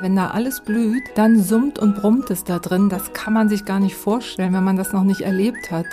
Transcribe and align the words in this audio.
Wenn 0.00 0.14
da 0.14 0.28
alles 0.28 0.60
blüht, 0.60 1.04
dann 1.14 1.42
summt 1.42 1.78
und 1.78 1.96
brummt 1.96 2.30
es 2.30 2.44
da 2.44 2.58
drin. 2.58 2.90
Das 2.90 3.14
kann 3.14 3.32
man 3.32 3.48
sich 3.48 3.64
gar 3.64 3.80
nicht 3.80 3.96
vorstellen, 3.96 4.52
wenn 4.52 4.64
man 4.64 4.76
das 4.76 4.92
noch 4.92 5.04
nicht 5.04 5.22
erlebt 5.22 5.70
hat. 5.70 5.86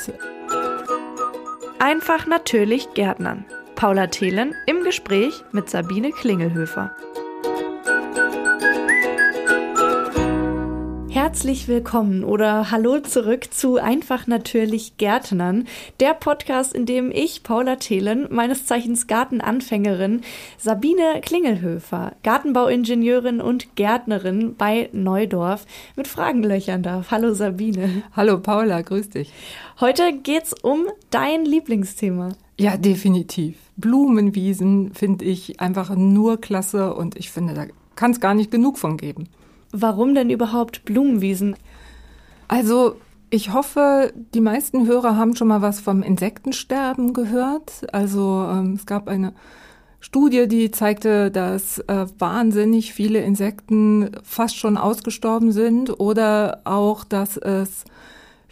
Einfach 1.80 2.28
natürlich 2.28 2.94
Gärtnern. 2.94 3.46
Paula 3.76 4.08
Thelen 4.08 4.54
im 4.66 4.84
Gespräch 4.84 5.44
mit 5.52 5.70
Sabine 5.70 6.12
Klingelhöfer. 6.12 6.92
Herzlich 11.44 11.68
willkommen 11.68 12.24
oder 12.24 12.72
hallo 12.72 13.02
zurück 13.02 13.54
zu 13.54 13.76
Einfach 13.76 14.28
natürlich 14.28 14.96
Gärtnern, 14.96 15.68
der 16.00 16.14
Podcast, 16.14 16.74
in 16.74 16.86
dem 16.86 17.12
ich, 17.12 17.44
Paula 17.44 17.76
Thelen, 17.76 18.28
meines 18.32 18.66
Zeichens 18.66 19.08
Gartenanfängerin, 19.08 20.22
Sabine 20.58 21.20
Klingelhöfer, 21.22 22.14
Gartenbauingenieurin 22.24 23.42
und 23.42 23.76
Gärtnerin 23.76 24.56
bei 24.56 24.88
Neudorf, 24.94 25.66
mit 25.98 26.08
Fragen 26.08 26.44
löchern 26.44 26.82
darf. 26.82 27.12
Hallo 27.12 27.34
Sabine. 27.34 28.04
Hallo 28.16 28.40
Paula, 28.40 28.82
grüß 28.82 29.10
dich. 29.10 29.34
Heute 29.82 30.14
geht's 30.14 30.54
um 30.64 30.86
dein 31.10 31.44
Lieblingsthema. 31.44 32.38
Ja, 32.58 32.78
definitiv. 32.78 33.58
Blumenwiesen 33.76 34.94
finde 34.94 35.26
ich 35.26 35.60
einfach 35.60 35.94
nur 35.94 36.40
klasse 36.40 36.94
und 36.94 37.18
ich 37.18 37.32
finde, 37.32 37.54
da 37.54 37.66
kann 37.96 38.12
es 38.12 38.22
gar 38.22 38.34
nicht 38.34 38.50
genug 38.50 38.78
von 38.78 38.96
geben. 38.96 39.28
Warum 39.76 40.14
denn 40.14 40.30
überhaupt 40.30 40.86
Blumenwiesen? 40.86 41.56
Also 42.48 42.96
ich 43.32 43.52
hoffe, 43.52 44.14
die 44.36 44.40
meisten 44.40 44.86
Hörer 44.86 45.18
haben 45.18 45.36
schon 45.36 45.48
mal 45.48 45.64
was 45.64 45.80
vom 45.80 46.04
Insektensterben 46.04 47.14
gehört. 47.14 47.82
Also 47.92 48.48
ähm, 48.48 48.74
es 48.74 48.86
gab 48.86 49.08
eine 49.08 49.34
Studie, 50.00 50.48
die 50.48 50.70
zeigte, 50.70 51.32
dass 51.32 51.80
äh, 51.80 52.06
wahnsinnig 52.20 52.94
viele 52.94 53.22
Insekten 53.22 54.12
fast 54.22 54.58
schon 54.58 54.78
ausgestorben 54.78 55.52
sind 55.52 56.00
oder 56.00 56.62
auch, 56.66 57.04
dass 57.04 57.38
es 57.38 57.86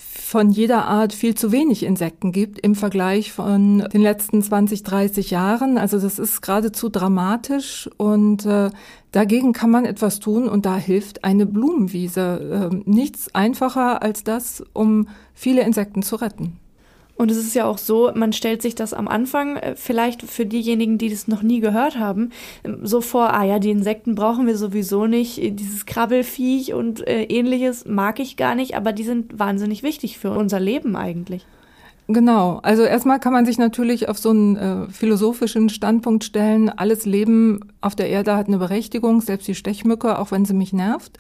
von 0.02 0.49
jeder 0.49 0.85
Art 0.85 1.13
viel 1.13 1.35
zu 1.35 1.52
wenig 1.52 1.83
Insekten 1.83 2.31
gibt 2.31 2.59
im 2.59 2.73
Vergleich 2.73 3.31
von 3.33 3.88
den 3.94 4.02
letzten 4.02 4.41
20, 4.41 4.83
30 4.83 5.30
Jahren. 5.30 5.77
Also 5.77 5.99
das 5.99 6.19
ist 6.19 6.41
geradezu 6.41 6.89
dramatisch 6.89 7.89
und 7.97 8.45
äh, 8.45 8.69
dagegen 9.11 9.52
kann 9.52 9.72
man 9.72 9.85
etwas 9.85 10.19
tun 10.19 10.47
und 10.47 10.66
da 10.66 10.77
hilft 10.77 11.25
eine 11.25 11.45
Blumenwiese. 11.45 12.69
Äh, 12.72 12.89
nichts 12.89 13.35
einfacher 13.35 14.02
als 14.02 14.23
das, 14.23 14.63
um 14.73 15.09
viele 15.33 15.63
Insekten 15.63 16.02
zu 16.02 16.16
retten. 16.16 16.60
Und 17.22 17.30
es 17.30 17.38
ist 17.38 17.53
ja 17.53 17.66
auch 17.66 17.77
so, 17.77 18.11
man 18.16 18.33
stellt 18.33 18.64
sich 18.64 18.73
das 18.73 18.95
am 18.95 19.08
Anfang, 19.08 19.55
äh, 19.58 19.75
vielleicht 19.75 20.23
für 20.23 20.47
diejenigen, 20.47 20.97
die 20.97 21.08
das 21.08 21.28
noch 21.28 21.44
nie 21.44 21.59
gehört 21.59 22.00
haben, 22.00 22.31
ähm, 22.63 22.80
so 22.81 23.00
vor, 23.00 23.31
ah 23.31 23.44
ja, 23.44 23.59
die 23.59 23.69
Insekten 23.69 24.16
brauchen 24.16 24.47
wir 24.47 24.58
sowieso 24.58 25.05
nicht, 25.05 25.38
äh, 25.38 25.52
dieses 25.52 25.86
Krabbelfiech 25.86 26.73
und 26.73 27.08
äh, 27.08 27.25
ähnliches 27.25 27.86
mag 27.86 28.19
ich 28.19 28.38
gar 28.38 28.55
nicht, 28.55 28.75
aber 28.75 28.91
die 28.91 29.03
sind 29.03 29.38
wahnsinnig 29.38 29.83
wichtig 29.83 30.17
für 30.17 30.31
unser 30.31 30.59
Leben 30.59 30.95
eigentlich. 30.95 31.45
Genau, 32.08 32.59
also 32.63 32.81
erstmal 32.81 33.19
kann 33.19 33.33
man 33.33 33.45
sich 33.45 33.59
natürlich 33.59 34.09
auf 34.09 34.17
so 34.17 34.31
einen 34.31 34.56
äh, 34.56 34.88
philosophischen 34.89 35.69
Standpunkt 35.69 36.23
stellen, 36.23 36.69
alles 36.69 37.06
Leben 37.06 37.59
auf 37.81 37.95
der 37.95 38.09
Erde 38.09 38.35
hat 38.35 38.47
eine 38.47 38.58
Berechtigung, 38.58 39.22
selbst 39.22 39.47
die 39.47 39.53
Stechmücke, 39.53 40.17
auch 40.17 40.31
wenn 40.31 40.45
sie 40.45 40.56
mich 40.56 40.73
nervt. 40.73 41.19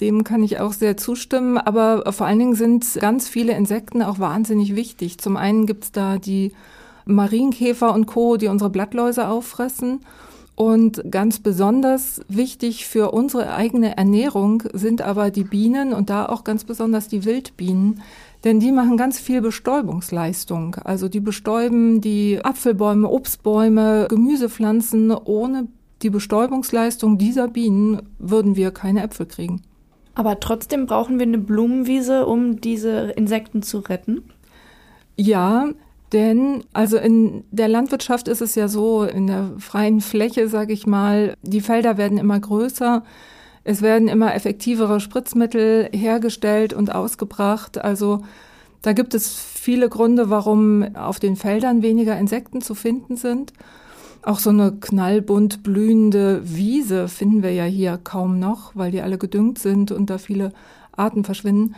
Dem 0.00 0.24
kann 0.24 0.42
ich 0.42 0.58
auch 0.58 0.72
sehr 0.72 0.96
zustimmen, 0.96 1.56
aber 1.56 2.12
vor 2.12 2.26
allen 2.26 2.38
Dingen 2.38 2.54
sind 2.54 2.86
ganz 3.00 3.28
viele 3.28 3.52
Insekten 3.52 4.02
auch 4.02 4.18
wahnsinnig 4.18 4.74
wichtig. 4.74 5.18
Zum 5.18 5.36
einen 5.36 5.66
gibt's 5.66 5.92
da 5.92 6.18
die 6.18 6.52
Marienkäfer 7.06 7.94
und 7.94 8.06
Co., 8.06 8.36
die 8.36 8.48
unsere 8.48 8.70
Blattläuse 8.70 9.28
auffressen. 9.28 10.00
Und 10.56 11.10
ganz 11.10 11.40
besonders 11.40 12.20
wichtig 12.28 12.86
für 12.86 13.10
unsere 13.10 13.54
eigene 13.54 13.96
Ernährung 13.96 14.62
sind 14.72 15.02
aber 15.02 15.30
die 15.30 15.42
Bienen 15.42 15.92
und 15.92 16.10
da 16.10 16.26
auch 16.26 16.44
ganz 16.44 16.64
besonders 16.64 17.08
die 17.08 17.24
Wildbienen. 17.24 18.02
Denn 18.44 18.60
die 18.60 18.70
machen 18.70 18.96
ganz 18.96 19.18
viel 19.18 19.40
Bestäubungsleistung. 19.40 20.76
Also 20.84 21.08
die 21.08 21.20
bestäuben 21.20 22.00
die 22.00 22.38
Apfelbäume, 22.44 23.08
Obstbäume, 23.08 24.06
Gemüsepflanzen. 24.08 25.10
Ohne 25.12 25.66
die 26.02 26.10
Bestäubungsleistung 26.10 27.18
dieser 27.18 27.48
Bienen 27.48 28.02
würden 28.18 28.54
wir 28.54 28.70
keine 28.70 29.02
Äpfel 29.02 29.26
kriegen. 29.26 29.62
Aber 30.14 30.40
trotzdem 30.40 30.86
brauchen 30.86 31.18
wir 31.18 31.26
eine 31.26 31.38
Blumenwiese, 31.38 32.26
um 32.26 32.60
diese 32.60 33.12
Insekten 33.16 33.62
zu 33.62 33.78
retten? 33.78 34.22
Ja, 35.16 35.68
denn 36.12 36.64
also 36.72 36.96
in 36.96 37.44
der 37.50 37.68
Landwirtschaft 37.68 38.28
ist 38.28 38.40
es 38.40 38.54
ja 38.54 38.68
so, 38.68 39.02
in 39.02 39.26
der 39.26 39.50
freien 39.58 40.00
Fläche, 40.00 40.48
sage 40.48 40.72
ich 40.72 40.86
mal, 40.86 41.34
die 41.42 41.60
Felder 41.60 41.98
werden 41.98 42.18
immer 42.18 42.38
größer. 42.38 43.02
Es 43.64 43.82
werden 43.82 44.08
immer 44.08 44.34
effektivere 44.34 45.00
Spritzmittel 45.00 45.88
hergestellt 45.92 46.72
und 46.72 46.94
ausgebracht. 46.94 47.78
Also 47.78 48.22
da 48.82 48.92
gibt 48.92 49.14
es 49.14 49.34
viele 49.34 49.88
Gründe, 49.88 50.30
warum 50.30 50.94
auf 50.94 51.18
den 51.18 51.36
Feldern 51.36 51.82
weniger 51.82 52.16
Insekten 52.18 52.60
zu 52.60 52.74
finden 52.74 53.16
sind. 53.16 53.52
Auch 54.24 54.38
so 54.38 54.48
eine 54.48 54.72
knallbunt 54.72 55.62
blühende 55.62 56.40
Wiese 56.44 57.08
finden 57.08 57.42
wir 57.42 57.52
ja 57.52 57.64
hier 57.64 57.98
kaum 58.02 58.38
noch, 58.38 58.74
weil 58.74 58.90
die 58.90 59.02
alle 59.02 59.18
gedüngt 59.18 59.58
sind 59.58 59.92
und 59.92 60.08
da 60.08 60.16
viele 60.16 60.52
Arten 60.92 61.24
verschwinden. 61.24 61.74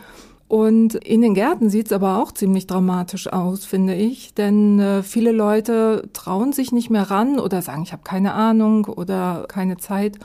Und 0.47 0.95
in 0.95 1.21
den 1.21 1.33
Gärten 1.33 1.69
sieht's 1.69 1.91
aber 1.91 2.21
auch 2.21 2.31
ziemlich 2.31 2.65
dramatisch 2.65 3.31
aus, 3.33 3.65
finde 3.65 3.95
ich. 3.95 4.33
Denn 4.33 4.79
äh, 4.79 5.03
viele 5.03 5.33
Leute 5.33 6.07
trauen 6.13 6.53
sich 6.53 6.71
nicht 6.71 6.89
mehr 6.89 7.11
ran 7.11 7.37
oder 7.37 7.61
sagen, 7.61 7.83
ich 7.83 7.91
habe 7.91 8.03
keine 8.03 8.33
Ahnung 8.33 8.85
oder 8.85 9.45
keine 9.49 9.75
Zeit. 9.75 10.17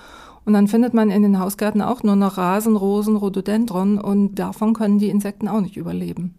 Und 0.45 0.53
dann 0.53 0.69
findet 0.69 0.95
man 0.95 1.11
in 1.11 1.23
den 1.23 1.41
Hausgärten 1.41 1.83
auch 1.83 2.05
nur 2.05 2.15
noch 2.15 2.39
Rasen, 2.39 2.77
Rosen, 2.77 3.17
Rhododendron 3.17 3.99
und 3.99 4.37
davon 4.37 4.75
können 4.75 4.99
die 4.99 5.09
Insekten 5.09 5.49
auch 5.49 5.61
nicht 5.61 5.77
überleben. 5.77 6.35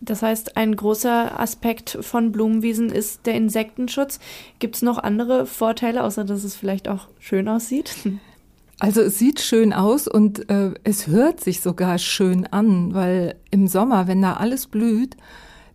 Das 0.00 0.22
heißt, 0.22 0.56
ein 0.56 0.74
großer 0.76 1.38
Aspekt 1.38 1.98
von 2.00 2.32
Blumenwiesen 2.32 2.88
ist 2.90 3.26
der 3.26 3.34
Insektenschutz. 3.34 4.18
Gibt 4.58 4.76
es 4.76 4.82
noch 4.82 4.98
andere 4.98 5.46
Vorteile, 5.46 6.04
außer 6.04 6.24
dass 6.24 6.44
es 6.44 6.56
vielleicht 6.56 6.88
auch 6.88 7.08
schön 7.18 7.48
aussieht? 7.48 7.94
Also 8.82 9.02
es 9.02 9.18
sieht 9.18 9.40
schön 9.40 9.74
aus 9.74 10.08
und 10.08 10.48
äh, 10.48 10.72
es 10.84 11.06
hört 11.06 11.40
sich 11.40 11.60
sogar 11.60 11.98
schön 11.98 12.46
an, 12.46 12.94
weil 12.94 13.34
im 13.50 13.66
Sommer, 13.66 14.06
wenn 14.08 14.22
da 14.22 14.38
alles 14.38 14.68
blüht, 14.68 15.18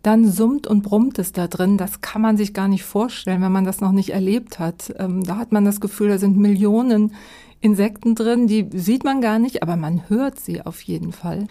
dann 0.02 0.28
summt 0.28 0.66
und 0.66 0.82
brummt 0.82 1.20
es 1.20 1.32
da 1.32 1.48
drin. 1.48 1.78
Das 1.78 2.02
kann 2.02 2.24
man 2.24 2.36
sich 2.36 2.56
gar 2.56 2.68
nicht 2.68 2.84
vorstellen, 2.84 3.44
wenn 3.44 3.52
man 3.52 3.64
das 3.64 3.80
noch 3.80 3.92
nicht 3.92 4.10
erlebt 4.10 4.58
hat. 4.58 4.92
Ähm, 4.98 5.24
da 5.24 5.38
hat 5.38 5.52
man 5.52 5.66
das 5.66 5.82
Gefühl, 5.82 6.10
da 6.10 6.18
sind 6.18 6.36
Millionen 6.36 7.14
Insekten 7.62 8.16
drin, 8.16 8.48
die 8.48 8.70
sieht 8.74 9.04
man 9.04 9.22
gar 9.22 9.38
nicht, 9.38 9.62
aber 9.62 9.76
man 9.76 10.10
hört 10.10 10.40
sie 10.40 10.64
auf 10.64 10.82
jeden 10.82 11.12
Fall. 11.12 11.46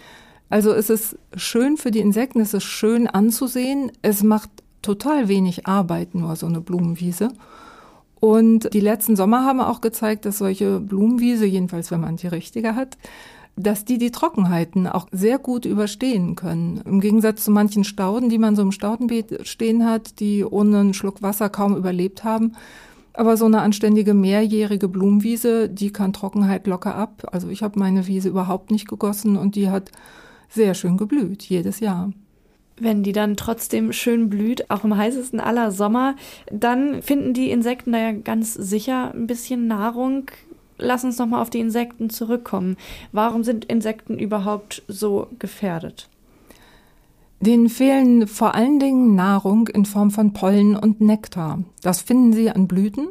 Also 0.49 0.73
es 0.73 0.89
ist 0.89 1.17
schön 1.35 1.77
für 1.77 1.91
die 1.91 1.99
Insekten, 1.99 2.39
es 2.39 2.53
ist 2.53 2.63
schön 2.63 3.07
anzusehen. 3.07 3.91
Es 4.01 4.23
macht 4.23 4.49
total 4.81 5.27
wenig 5.27 5.67
Arbeit, 5.67 6.15
nur 6.15 6.35
so 6.35 6.45
eine 6.45 6.61
Blumenwiese. 6.61 7.29
Und 8.19 8.73
die 8.73 8.79
letzten 8.79 9.15
Sommer 9.15 9.45
haben 9.45 9.59
auch 9.59 9.81
gezeigt, 9.81 10.25
dass 10.25 10.37
solche 10.37 10.79
Blumenwiese, 10.79 11.45
jedenfalls 11.45 11.91
wenn 11.91 12.01
man 12.01 12.15
die 12.15 12.27
richtige 12.27 12.75
hat, 12.75 12.97
dass 13.57 13.85
die 13.85 13.97
die 13.97 14.11
Trockenheiten 14.11 14.87
auch 14.87 15.07
sehr 15.11 15.39
gut 15.39 15.65
überstehen 15.65 16.35
können. 16.35 16.81
Im 16.85 16.99
Gegensatz 16.99 17.45
zu 17.45 17.51
manchen 17.51 17.83
Stauden, 17.83 18.29
die 18.29 18.37
man 18.37 18.55
so 18.55 18.61
im 18.61 18.71
Staudenbeet 18.71 19.47
stehen 19.47 19.85
hat, 19.85 20.19
die 20.19 20.43
ohne 20.43 20.79
einen 20.79 20.93
Schluck 20.93 21.21
Wasser 21.21 21.49
kaum 21.49 21.75
überlebt 21.75 22.23
haben. 22.23 22.53
Aber 23.13 23.37
so 23.37 23.45
eine 23.45 23.61
anständige 23.61 24.13
mehrjährige 24.13 24.89
Blumenwiese, 24.89 25.69
die 25.69 25.91
kann 25.91 26.11
Trockenheit 26.11 26.67
locker 26.67 26.95
ab. 26.95 27.29
Also 27.31 27.47
ich 27.47 27.63
habe 27.63 27.79
meine 27.79 28.07
Wiese 28.07 28.27
überhaupt 28.27 28.71
nicht 28.71 28.89
gegossen 28.89 29.37
und 29.37 29.55
die 29.55 29.69
hat 29.69 29.91
sehr 30.55 30.73
schön 30.73 30.97
geblüht, 30.97 31.43
jedes 31.43 31.79
Jahr. 31.79 32.11
Wenn 32.77 33.03
die 33.03 33.13
dann 33.13 33.37
trotzdem 33.37 33.93
schön 33.93 34.29
blüht, 34.29 34.69
auch 34.69 34.83
im 34.83 34.97
heißesten 34.97 35.39
aller 35.39 35.71
Sommer, 35.71 36.15
dann 36.51 37.01
finden 37.01 37.33
die 37.33 37.51
Insekten 37.51 37.93
da 37.93 37.99
ja 37.99 38.11
ganz 38.11 38.53
sicher 38.53 39.13
ein 39.13 39.27
bisschen 39.27 39.67
Nahrung. 39.67 40.31
Lass 40.77 41.05
uns 41.05 41.17
nochmal 41.17 41.41
auf 41.41 41.49
die 41.49 41.59
Insekten 41.59 42.09
zurückkommen. 42.09 42.75
Warum 43.13 43.43
sind 43.43 43.63
Insekten 43.65 44.19
überhaupt 44.19 44.83
so 44.89 45.27
gefährdet? 45.39 46.09
Denen 47.39 47.69
fehlen 47.69 48.27
vor 48.27 48.55
allen 48.55 48.79
Dingen 48.79 49.15
Nahrung 49.15 49.67
in 49.67 49.85
Form 49.85 50.11
von 50.11 50.33
Pollen 50.33 50.75
und 50.75 50.99
Nektar. 50.99 51.63
Das 51.81 52.01
finden 52.01 52.33
sie 52.33 52.49
an 52.49 52.67
Blüten 52.67 53.07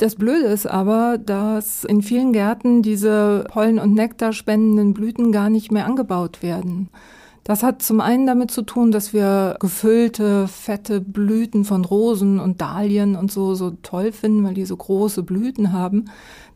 das 0.00 0.14
Blöde 0.14 0.46
ist 0.46 0.66
aber, 0.66 1.18
dass 1.18 1.84
in 1.84 2.00
vielen 2.00 2.32
Gärten 2.32 2.80
diese 2.80 3.44
Pollen- 3.50 3.78
und 3.78 3.92
Nektar 3.92 4.32
spendenden 4.32 4.94
Blüten 4.94 5.30
gar 5.30 5.50
nicht 5.50 5.70
mehr 5.70 5.84
angebaut 5.84 6.42
werden. 6.42 6.88
Das 7.44 7.62
hat 7.62 7.82
zum 7.82 8.00
einen 8.00 8.26
damit 8.26 8.50
zu 8.50 8.62
tun, 8.62 8.92
dass 8.92 9.12
wir 9.12 9.56
gefüllte, 9.60 10.48
fette 10.48 11.02
Blüten 11.02 11.66
von 11.66 11.84
Rosen 11.84 12.40
und 12.40 12.62
Dahlien 12.62 13.14
und 13.14 13.30
so 13.30 13.54
so 13.54 13.72
toll 13.82 14.12
finden, 14.12 14.42
weil 14.44 14.54
die 14.54 14.64
so 14.64 14.76
große 14.76 15.22
Blüten 15.22 15.72
haben. 15.72 16.06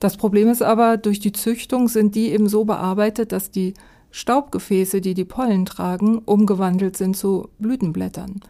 Das 0.00 0.17
Problem 0.17 0.49
ist 0.49 0.62
aber, 0.62 0.96
durch 0.96 1.20
die 1.20 1.32
Züchtung 1.32 1.88
sind 1.88 2.14
die 2.14 2.31
eben 2.31 2.49
so 2.49 2.64
bearbeitet, 2.64 3.32
dass 3.32 3.50
die 3.50 3.75
Staubgefäße, 4.11 5.02
die 5.02 5.14
die 5.14 5.25
Pollen 5.25 5.67
tragen, 5.67 6.19
umgewandelt 6.19 6.96
sind 6.96 7.17
zu 7.17 7.49
Blütenblättern. 7.58 8.41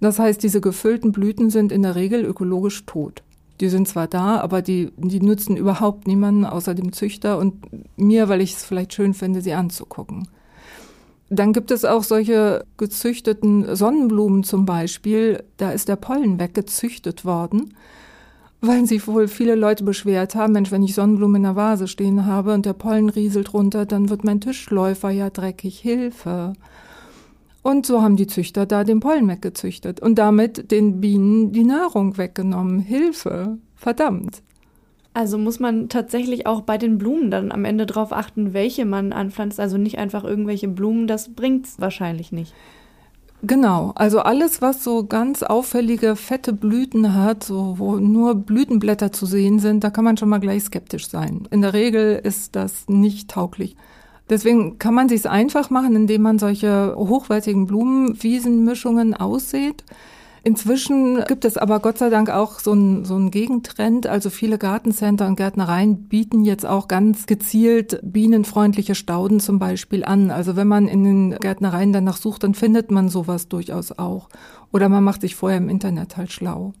Das 0.00 0.18
heißt, 0.18 0.42
diese 0.42 0.60
gefüllten 0.60 1.12
Blüten 1.12 1.48
sind 1.48 1.72
in 1.72 1.82
der 1.82 1.94
Regel 1.94 2.24
ökologisch 2.24 2.84
tot. 2.84 3.22
Die 3.60 3.68
sind 3.68 3.88
zwar 3.88 4.06
da, 4.06 4.40
aber 4.40 4.62
die, 4.62 4.92
die 4.96 5.20
nützen 5.20 5.56
überhaupt 5.56 6.06
niemanden 6.06 6.44
außer 6.44 6.74
dem 6.74 6.92
Züchter 6.92 7.38
und 7.38 7.54
mir, 7.96 8.28
weil 8.28 8.40
ich 8.40 8.54
es 8.54 8.64
vielleicht 8.64 8.94
schön 8.94 9.14
finde, 9.14 9.40
sie 9.40 9.54
anzugucken. 9.54 10.28
Dann 11.30 11.52
gibt 11.52 11.70
es 11.70 11.84
auch 11.84 12.04
solche 12.04 12.64
gezüchteten 12.78 13.76
Sonnenblumen 13.76 14.44
zum 14.44 14.64
Beispiel. 14.64 15.44
Da 15.58 15.70
ist 15.70 15.88
der 15.88 15.96
Pollen 15.96 16.40
weggezüchtet 16.40 17.24
worden, 17.24 17.74
weil 18.60 18.86
sich 18.86 19.06
wohl 19.06 19.28
viele 19.28 19.54
Leute 19.54 19.84
beschwert 19.84 20.34
haben, 20.34 20.54
Mensch, 20.54 20.72
wenn 20.72 20.82
ich 20.82 20.94
Sonnenblumen 20.94 21.36
in 21.36 21.42
der 21.42 21.56
Vase 21.56 21.86
stehen 21.86 22.24
habe 22.24 22.54
und 22.54 22.64
der 22.64 22.72
Pollen 22.72 23.10
rieselt 23.10 23.52
runter, 23.52 23.84
dann 23.84 24.08
wird 24.08 24.24
mein 24.24 24.40
Tischläufer 24.40 25.10
ja 25.10 25.28
dreckig. 25.28 25.78
Hilfe. 25.80 26.54
Und 27.68 27.84
so 27.84 28.00
haben 28.00 28.16
die 28.16 28.26
Züchter 28.26 28.64
da 28.64 28.82
den 28.82 28.98
Pollen 28.98 29.28
weggezüchtet 29.28 30.00
und 30.00 30.14
damit 30.14 30.70
den 30.70 31.02
Bienen 31.02 31.52
die 31.52 31.64
Nahrung 31.64 32.16
weggenommen. 32.16 32.80
Hilfe. 32.80 33.58
Verdammt. 33.76 34.40
Also 35.12 35.36
muss 35.36 35.60
man 35.60 35.90
tatsächlich 35.90 36.46
auch 36.46 36.62
bei 36.62 36.78
den 36.78 36.96
Blumen 36.96 37.30
dann 37.30 37.52
am 37.52 37.66
Ende 37.66 37.84
darauf 37.84 38.10
achten, 38.10 38.54
welche 38.54 38.86
man 38.86 39.12
anpflanzt. 39.12 39.60
Also 39.60 39.76
nicht 39.76 39.98
einfach 39.98 40.24
irgendwelche 40.24 40.66
Blumen, 40.66 41.06
das 41.06 41.34
bringt 41.34 41.66
es 41.66 41.78
wahrscheinlich 41.78 42.32
nicht. 42.32 42.54
Genau, 43.42 43.92
also 43.96 44.20
alles, 44.20 44.62
was 44.62 44.82
so 44.82 45.04
ganz 45.04 45.42
auffällige, 45.42 46.16
fette 46.16 46.54
Blüten 46.54 47.12
hat, 47.12 47.44
so, 47.44 47.74
wo 47.76 47.96
nur 47.96 48.34
Blütenblätter 48.34 49.12
zu 49.12 49.26
sehen 49.26 49.58
sind, 49.58 49.84
da 49.84 49.90
kann 49.90 50.06
man 50.06 50.16
schon 50.16 50.30
mal 50.30 50.40
gleich 50.40 50.64
skeptisch 50.64 51.08
sein. 51.08 51.46
In 51.50 51.60
der 51.60 51.74
Regel 51.74 52.18
ist 52.24 52.56
das 52.56 52.88
nicht 52.88 53.28
tauglich. 53.28 53.76
Deswegen 54.30 54.78
kann 54.78 54.94
man 54.94 55.08
sich 55.08 55.28
einfach 55.28 55.70
machen, 55.70 55.96
indem 55.96 56.22
man 56.22 56.38
solche 56.38 56.94
hochwertigen 56.96 57.66
Blumenwiesenmischungen 57.66 59.14
aussät. 59.14 59.84
Inzwischen 60.44 61.24
gibt 61.26 61.44
es 61.44 61.56
aber 61.56 61.80
Gott 61.80 61.98
sei 61.98 62.10
Dank 62.10 62.30
auch 62.30 62.58
so 62.60 62.72
einen 62.72 63.04
so 63.04 63.16
einen 63.16 63.30
Gegentrend. 63.30 64.06
Also 64.06 64.30
viele 64.30 64.58
Gartencenter 64.58 65.26
und 65.26 65.36
Gärtnereien 65.36 66.08
bieten 66.08 66.44
jetzt 66.44 66.64
auch 66.64 66.88
ganz 66.88 67.26
gezielt 67.26 68.00
bienenfreundliche 68.02 68.94
Stauden 68.94 69.40
zum 69.40 69.58
Beispiel 69.58 70.04
an. 70.04 70.30
Also 70.30 70.56
wenn 70.56 70.68
man 70.68 70.88
in 70.88 71.04
den 71.04 71.30
Gärtnereien 71.38 71.92
danach 71.92 72.16
sucht, 72.16 72.44
dann 72.44 72.54
findet 72.54 72.90
man 72.90 73.08
sowas 73.08 73.48
durchaus 73.48 73.92
auch. 73.98 74.28
Oder 74.72 74.88
man 74.88 75.04
macht 75.04 75.22
sich 75.22 75.34
vorher 75.34 75.58
im 75.58 75.68
Internet 75.68 76.16
halt 76.16 76.32
schlau. 76.32 76.72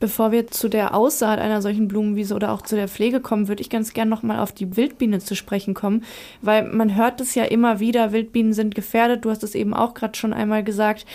Bevor 0.00 0.32
wir 0.32 0.48
zu 0.48 0.68
der 0.68 0.94
Aussaat 0.94 1.38
einer 1.38 1.62
solchen 1.62 1.88
Blumenwiese 1.88 2.34
oder 2.34 2.52
auch 2.52 2.62
zu 2.62 2.74
der 2.74 2.88
Pflege 2.88 3.20
kommen, 3.20 3.48
würde 3.48 3.62
ich 3.62 3.70
ganz 3.70 3.92
gern 3.92 4.08
nochmal 4.08 4.40
auf 4.40 4.52
die 4.52 4.76
Wildbiene 4.76 5.20
zu 5.20 5.34
sprechen 5.36 5.72
kommen, 5.72 6.04
weil 6.42 6.64
man 6.64 6.96
hört 6.96 7.20
es 7.20 7.34
ja 7.34 7.44
immer 7.44 7.80
wieder, 7.80 8.12
Wildbienen 8.12 8.52
sind 8.52 8.74
gefährdet. 8.74 9.24
Du 9.24 9.30
hast 9.30 9.44
es 9.44 9.54
eben 9.54 9.72
auch 9.72 9.94
gerade 9.94 10.16
schon 10.16 10.32
einmal 10.32 10.64
gesagt. 10.64 11.06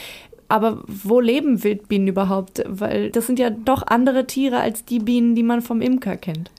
Aber 0.48 0.82
wo 0.88 1.20
leben 1.20 1.64
Wildbienen 1.64 2.08
überhaupt? 2.08 2.64
Weil 2.68 3.12
das 3.12 3.28
sind 3.28 3.38
ja 3.38 3.52
doch 3.52 3.86
andere 3.86 4.26
Tiere 4.26 4.60
als 4.60 4.84
die 4.84 5.00
Bienen, 5.00 5.36
die 5.36 5.44
man 5.44 5.62
vom 5.62 5.82
Imker 5.82 6.18
kennt. 6.18 6.50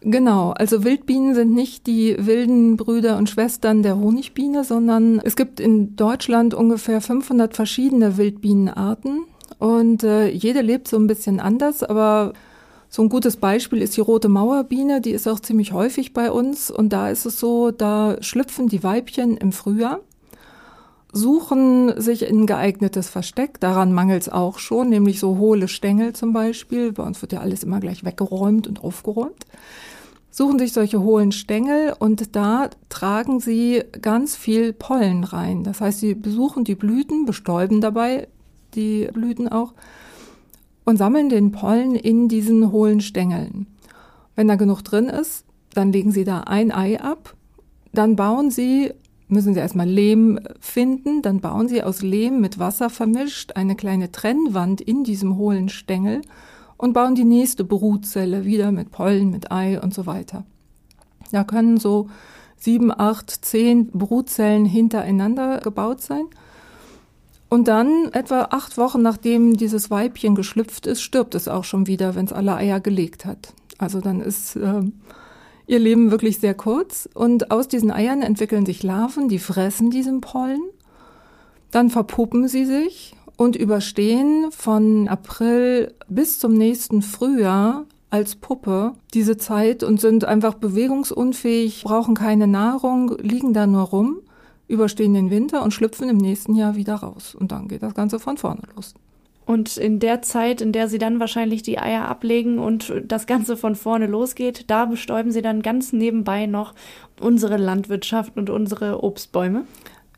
Genau, 0.00 0.50
also 0.50 0.84
Wildbienen 0.84 1.34
sind 1.34 1.54
nicht 1.54 1.86
die 1.86 2.16
wilden 2.18 2.76
Brüder 2.76 3.16
und 3.16 3.30
Schwestern 3.30 3.82
der 3.82 3.98
Honigbiene, 3.98 4.62
sondern 4.62 5.18
es 5.20 5.34
gibt 5.34 5.60
in 5.60 5.96
Deutschland 5.96 6.52
ungefähr 6.52 7.00
500 7.00 7.54
verschiedene 7.54 8.18
Wildbienenarten 8.18 9.24
und 9.64 10.04
äh, 10.04 10.28
jede 10.28 10.60
lebt 10.60 10.88
so 10.88 10.98
ein 10.98 11.06
bisschen 11.06 11.40
anders, 11.40 11.82
aber 11.82 12.34
so 12.90 13.00
ein 13.00 13.08
gutes 13.08 13.38
Beispiel 13.38 13.80
ist 13.80 13.96
die 13.96 14.02
rote 14.02 14.28
Mauerbiene, 14.28 15.00
die 15.00 15.12
ist 15.12 15.26
auch 15.26 15.40
ziemlich 15.40 15.72
häufig 15.72 16.12
bei 16.12 16.30
uns 16.30 16.70
und 16.70 16.92
da 16.92 17.08
ist 17.08 17.24
es 17.24 17.40
so, 17.40 17.70
da 17.70 18.18
schlüpfen 18.20 18.68
die 18.68 18.82
Weibchen 18.82 19.38
im 19.38 19.52
Frühjahr 19.52 20.00
suchen 21.16 22.00
sich 22.00 22.28
ein 22.28 22.44
geeignetes 22.44 23.08
Versteck. 23.08 23.60
Daran 23.60 23.92
mangelt 23.92 24.22
es 24.22 24.28
auch 24.28 24.58
schon, 24.58 24.88
nämlich 24.88 25.20
so 25.20 25.38
hohle 25.38 25.68
Stängel 25.68 26.12
zum 26.12 26.32
Beispiel. 26.32 26.92
Bei 26.92 27.04
uns 27.04 27.22
wird 27.22 27.32
ja 27.32 27.38
alles 27.38 27.62
immer 27.62 27.78
gleich 27.78 28.04
weggeräumt 28.04 28.66
und 28.66 28.82
aufgeräumt. 28.82 29.46
Suchen 30.32 30.58
sich 30.58 30.72
solche 30.72 31.00
hohlen 31.00 31.30
Stängel 31.30 31.94
und 31.96 32.34
da 32.34 32.68
tragen 32.88 33.38
sie 33.38 33.84
ganz 34.02 34.34
viel 34.34 34.72
Pollen 34.72 35.22
rein. 35.22 35.62
Das 35.62 35.80
heißt, 35.80 36.00
sie 36.00 36.16
besuchen 36.16 36.64
die 36.64 36.74
Blüten, 36.74 37.26
bestäuben 37.26 37.80
dabei 37.80 38.26
die 38.74 39.08
Blüten 39.12 39.48
auch 39.48 39.74
und 40.84 40.96
sammeln 40.96 41.28
den 41.28 41.52
Pollen 41.52 41.94
in 41.94 42.28
diesen 42.28 42.70
hohlen 42.72 43.00
Stängeln. 43.00 43.66
Wenn 44.36 44.48
da 44.48 44.56
genug 44.56 44.82
drin 44.82 45.06
ist, 45.06 45.44
dann 45.72 45.92
legen 45.92 46.12
sie 46.12 46.24
da 46.24 46.40
ein 46.40 46.72
Ei 46.72 47.00
ab. 47.00 47.34
Dann 47.92 48.16
bauen 48.16 48.50
sie 48.50 48.92
müssen 49.28 49.54
Sie 49.54 49.60
erstmal 49.60 49.88
Lehm 49.88 50.38
finden, 50.60 51.22
dann 51.22 51.40
bauen 51.40 51.68
Sie 51.68 51.82
aus 51.82 52.02
Lehm 52.02 52.40
mit 52.40 52.58
Wasser 52.58 52.90
vermischt 52.90 53.52
eine 53.56 53.74
kleine 53.74 54.12
Trennwand 54.12 54.80
in 54.80 55.04
diesem 55.04 55.36
hohlen 55.36 55.68
Stängel 55.68 56.20
und 56.76 56.92
bauen 56.92 57.14
die 57.14 57.24
nächste 57.24 57.64
Brutzelle 57.64 58.44
wieder 58.44 58.72
mit 58.72 58.90
Pollen, 58.90 59.30
mit 59.30 59.50
Ei 59.50 59.80
und 59.80 59.94
so 59.94 60.06
weiter. 60.06 60.44
Da 61.32 61.44
können 61.44 61.78
so 61.78 62.08
sieben, 62.56 62.92
acht, 62.92 63.30
zehn 63.30 63.88
Brutzellen 63.88 64.64
hintereinander 64.64 65.60
gebaut 65.60 66.00
sein. 66.00 66.24
Und 67.48 67.68
dann, 67.68 68.10
etwa 68.12 68.48
acht 68.50 68.78
Wochen 68.78 69.02
nachdem 69.02 69.56
dieses 69.56 69.90
Weibchen 69.90 70.34
geschlüpft 70.34 70.86
ist, 70.86 71.02
stirbt 71.02 71.34
es 71.34 71.46
auch 71.46 71.64
schon 71.64 71.86
wieder, 71.86 72.14
wenn 72.14 72.26
es 72.26 72.32
alle 72.32 72.56
Eier 72.56 72.80
gelegt 72.80 73.24
hat. 73.24 73.52
Also 73.78 74.00
dann 74.00 74.20
ist 74.20 74.56
äh, 74.56 74.82
ihr 75.66 75.78
Leben 75.78 76.10
wirklich 76.10 76.40
sehr 76.40 76.54
kurz. 76.54 77.08
Und 77.14 77.50
aus 77.50 77.68
diesen 77.68 77.90
Eiern 77.90 78.22
entwickeln 78.22 78.66
sich 78.66 78.82
Larven, 78.82 79.28
die 79.28 79.38
fressen 79.38 79.90
diesen 79.90 80.20
Pollen, 80.20 80.62
dann 81.70 81.90
verpuppen 81.90 82.48
sie 82.48 82.64
sich 82.64 83.14
und 83.36 83.56
überstehen 83.56 84.50
von 84.50 85.08
April 85.08 85.92
bis 86.08 86.38
zum 86.38 86.54
nächsten 86.54 87.02
Frühjahr 87.02 87.86
als 88.10 88.36
Puppe 88.36 88.92
diese 89.12 89.36
Zeit 89.36 89.82
und 89.82 90.00
sind 90.00 90.24
einfach 90.24 90.54
bewegungsunfähig, 90.54 91.82
brauchen 91.82 92.14
keine 92.14 92.46
Nahrung, 92.46 93.16
liegen 93.18 93.52
da 93.52 93.66
nur 93.66 93.82
rum, 93.82 94.20
überstehen 94.68 95.14
den 95.14 95.30
Winter 95.30 95.62
und 95.62 95.72
schlüpfen 95.72 96.08
im 96.08 96.16
nächsten 96.16 96.54
Jahr 96.54 96.76
wieder 96.76 96.96
raus. 96.96 97.34
Und 97.34 97.52
dann 97.52 97.68
geht 97.68 97.82
das 97.82 97.94
Ganze 97.94 98.18
von 98.18 98.36
vorne 98.36 98.62
los. 98.74 98.94
Und 99.46 99.76
in 99.76 100.00
der 100.00 100.22
Zeit, 100.22 100.62
in 100.62 100.72
der 100.72 100.88
sie 100.88 100.98
dann 100.98 101.20
wahrscheinlich 101.20 101.62
die 101.62 101.78
Eier 101.78 102.08
ablegen 102.08 102.58
und 102.58 102.92
das 103.04 103.26
Ganze 103.26 103.58
von 103.58 103.74
vorne 103.74 104.06
losgeht, 104.06 104.70
da 104.70 104.86
bestäuben 104.86 105.32
sie 105.32 105.42
dann 105.42 105.60
ganz 105.60 105.92
nebenbei 105.92 106.46
noch 106.46 106.74
unsere 107.20 107.58
Landwirtschaft 107.58 108.38
und 108.38 108.48
unsere 108.48 109.04
Obstbäume. 109.04 109.64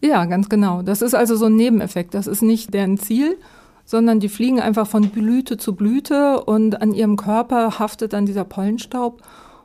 Ja, 0.00 0.26
ganz 0.26 0.48
genau. 0.48 0.82
Das 0.82 1.02
ist 1.02 1.14
also 1.14 1.34
so 1.34 1.46
ein 1.46 1.56
Nebeneffekt. 1.56 2.14
Das 2.14 2.28
ist 2.28 2.42
nicht 2.42 2.72
deren 2.72 2.98
Ziel, 2.98 3.36
sondern 3.84 4.20
die 4.20 4.28
fliegen 4.28 4.60
einfach 4.60 4.86
von 4.86 5.08
Blüte 5.08 5.56
zu 5.56 5.74
Blüte 5.74 6.44
und 6.44 6.80
an 6.80 6.92
ihrem 6.92 7.16
Körper 7.16 7.80
haftet 7.80 8.12
dann 8.12 8.26
dieser 8.26 8.44
Pollenstaub 8.44 9.22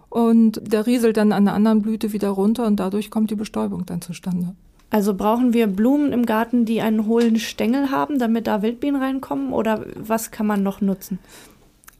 und 0.09 0.59
der 0.63 0.87
rieselt 0.87 1.17
dann 1.17 1.31
an 1.31 1.45
der 1.45 1.53
anderen 1.53 1.83
Blüte 1.83 2.13
wieder 2.13 2.29
runter 2.29 2.65
und 2.65 2.79
dadurch 2.79 3.11
kommt 3.11 3.29
die 3.29 3.35
Bestäubung 3.35 3.85
dann 3.85 4.01
zustande. 4.01 4.55
Also 4.91 5.13
brauchen 5.13 5.53
wir 5.53 5.67
Blumen 5.67 6.11
im 6.11 6.25
Garten, 6.25 6.65
die 6.65 6.81
einen 6.81 7.07
hohlen 7.07 7.39
Stängel 7.39 7.91
haben, 7.91 8.19
damit 8.19 8.45
da 8.45 8.61
Wildbienen 8.61 9.01
reinkommen? 9.01 9.53
Oder 9.53 9.85
was 9.97 10.31
kann 10.31 10.45
man 10.45 10.63
noch 10.63 10.81
nutzen? 10.81 11.17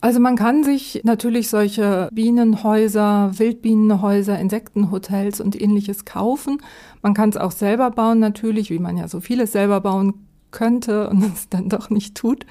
Also 0.01 0.19
man 0.19 0.36
kann 0.36 0.63
sich 0.63 1.01
natürlich 1.03 1.50
solche 1.50 2.10
Bienenhäuser, 2.12 3.31
Wildbienenhäuser, 3.38 4.38
Insektenhotels 4.38 5.39
und 5.39 5.60
ähnliches 5.60 6.03
kaufen. 6.05 6.57
Man 7.01 7.13
kann 7.13 7.29
es 7.29 7.38
auch 7.38 7.51
selber 7.51 7.91
bauen 7.91 8.19
natürlich, 8.19 8.69
wie 8.71 8.79
man 8.79 8.98
ja 8.98 9.07
so 9.07 9.21
vieles 9.21 9.53
selber 9.53 9.79
bauen 9.79 10.25
könnte 10.51 11.10
und 11.10 11.24
es 11.33 11.48
dann 11.48 11.69
doch 11.69 11.89
nicht 11.89 12.15
tut. 12.15 12.45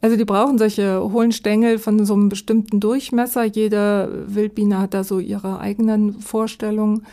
Also 0.00 0.16
die 0.16 0.24
brauchen 0.24 0.56
solche 0.56 1.02
hohlen 1.12 1.32
Stängel 1.32 1.78
von 1.78 2.06
so 2.06 2.14
einem 2.14 2.28
bestimmten 2.28 2.80
Durchmesser. 2.80 3.44
Jede 3.44 4.24
Wildbiene 4.28 4.78
hat 4.78 4.94
da 4.94 5.04
so 5.04 5.18
ihre 5.18 5.58
eigenen 5.58 6.20
Vorstellungen. 6.20 7.04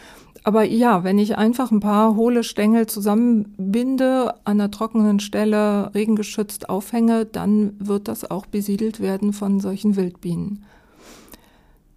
Aber 0.45 0.63
ja, 0.63 1.03
wenn 1.03 1.17
ich 1.17 1.39
einfach 1.39 1.71
ein 1.71 1.79
paar 1.79 2.15
hohle 2.15 2.43
Stängel 2.43 2.85
zusammenbinde, 2.85 4.35
an 4.43 4.61
einer 4.61 4.69
trockenen 4.69 5.19
Stelle 5.19 5.89
regengeschützt 5.95 6.69
aufhänge, 6.69 7.25
dann 7.25 7.73
wird 7.79 8.07
das 8.07 8.29
auch 8.29 8.45
besiedelt 8.45 8.99
werden 8.99 9.33
von 9.33 9.59
solchen 9.59 9.95
Wildbienen. 9.95 10.63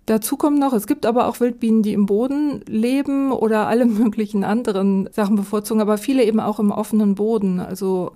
Dazu 0.07 0.39
kommt 0.39 0.59
noch, 0.59 0.73
es 0.73 0.87
gibt 0.87 1.05
aber 1.05 1.29
auch 1.29 1.41
Wildbienen, 1.41 1.83
die 1.83 1.93
im 1.93 2.07
Boden 2.07 2.63
leben 2.67 3.33
oder 3.33 3.67
alle 3.67 3.85
möglichen 3.87 4.45
anderen 4.45 5.11
Sachen 5.13 5.37
bevorzugen, 5.37 5.83
aber 5.83 5.99
viele 5.99 6.25
eben 6.25 6.41
auch 6.41 6.59
im 6.59 6.71
offenen 6.71 7.17
Boden, 7.17 7.61
also 7.61 8.13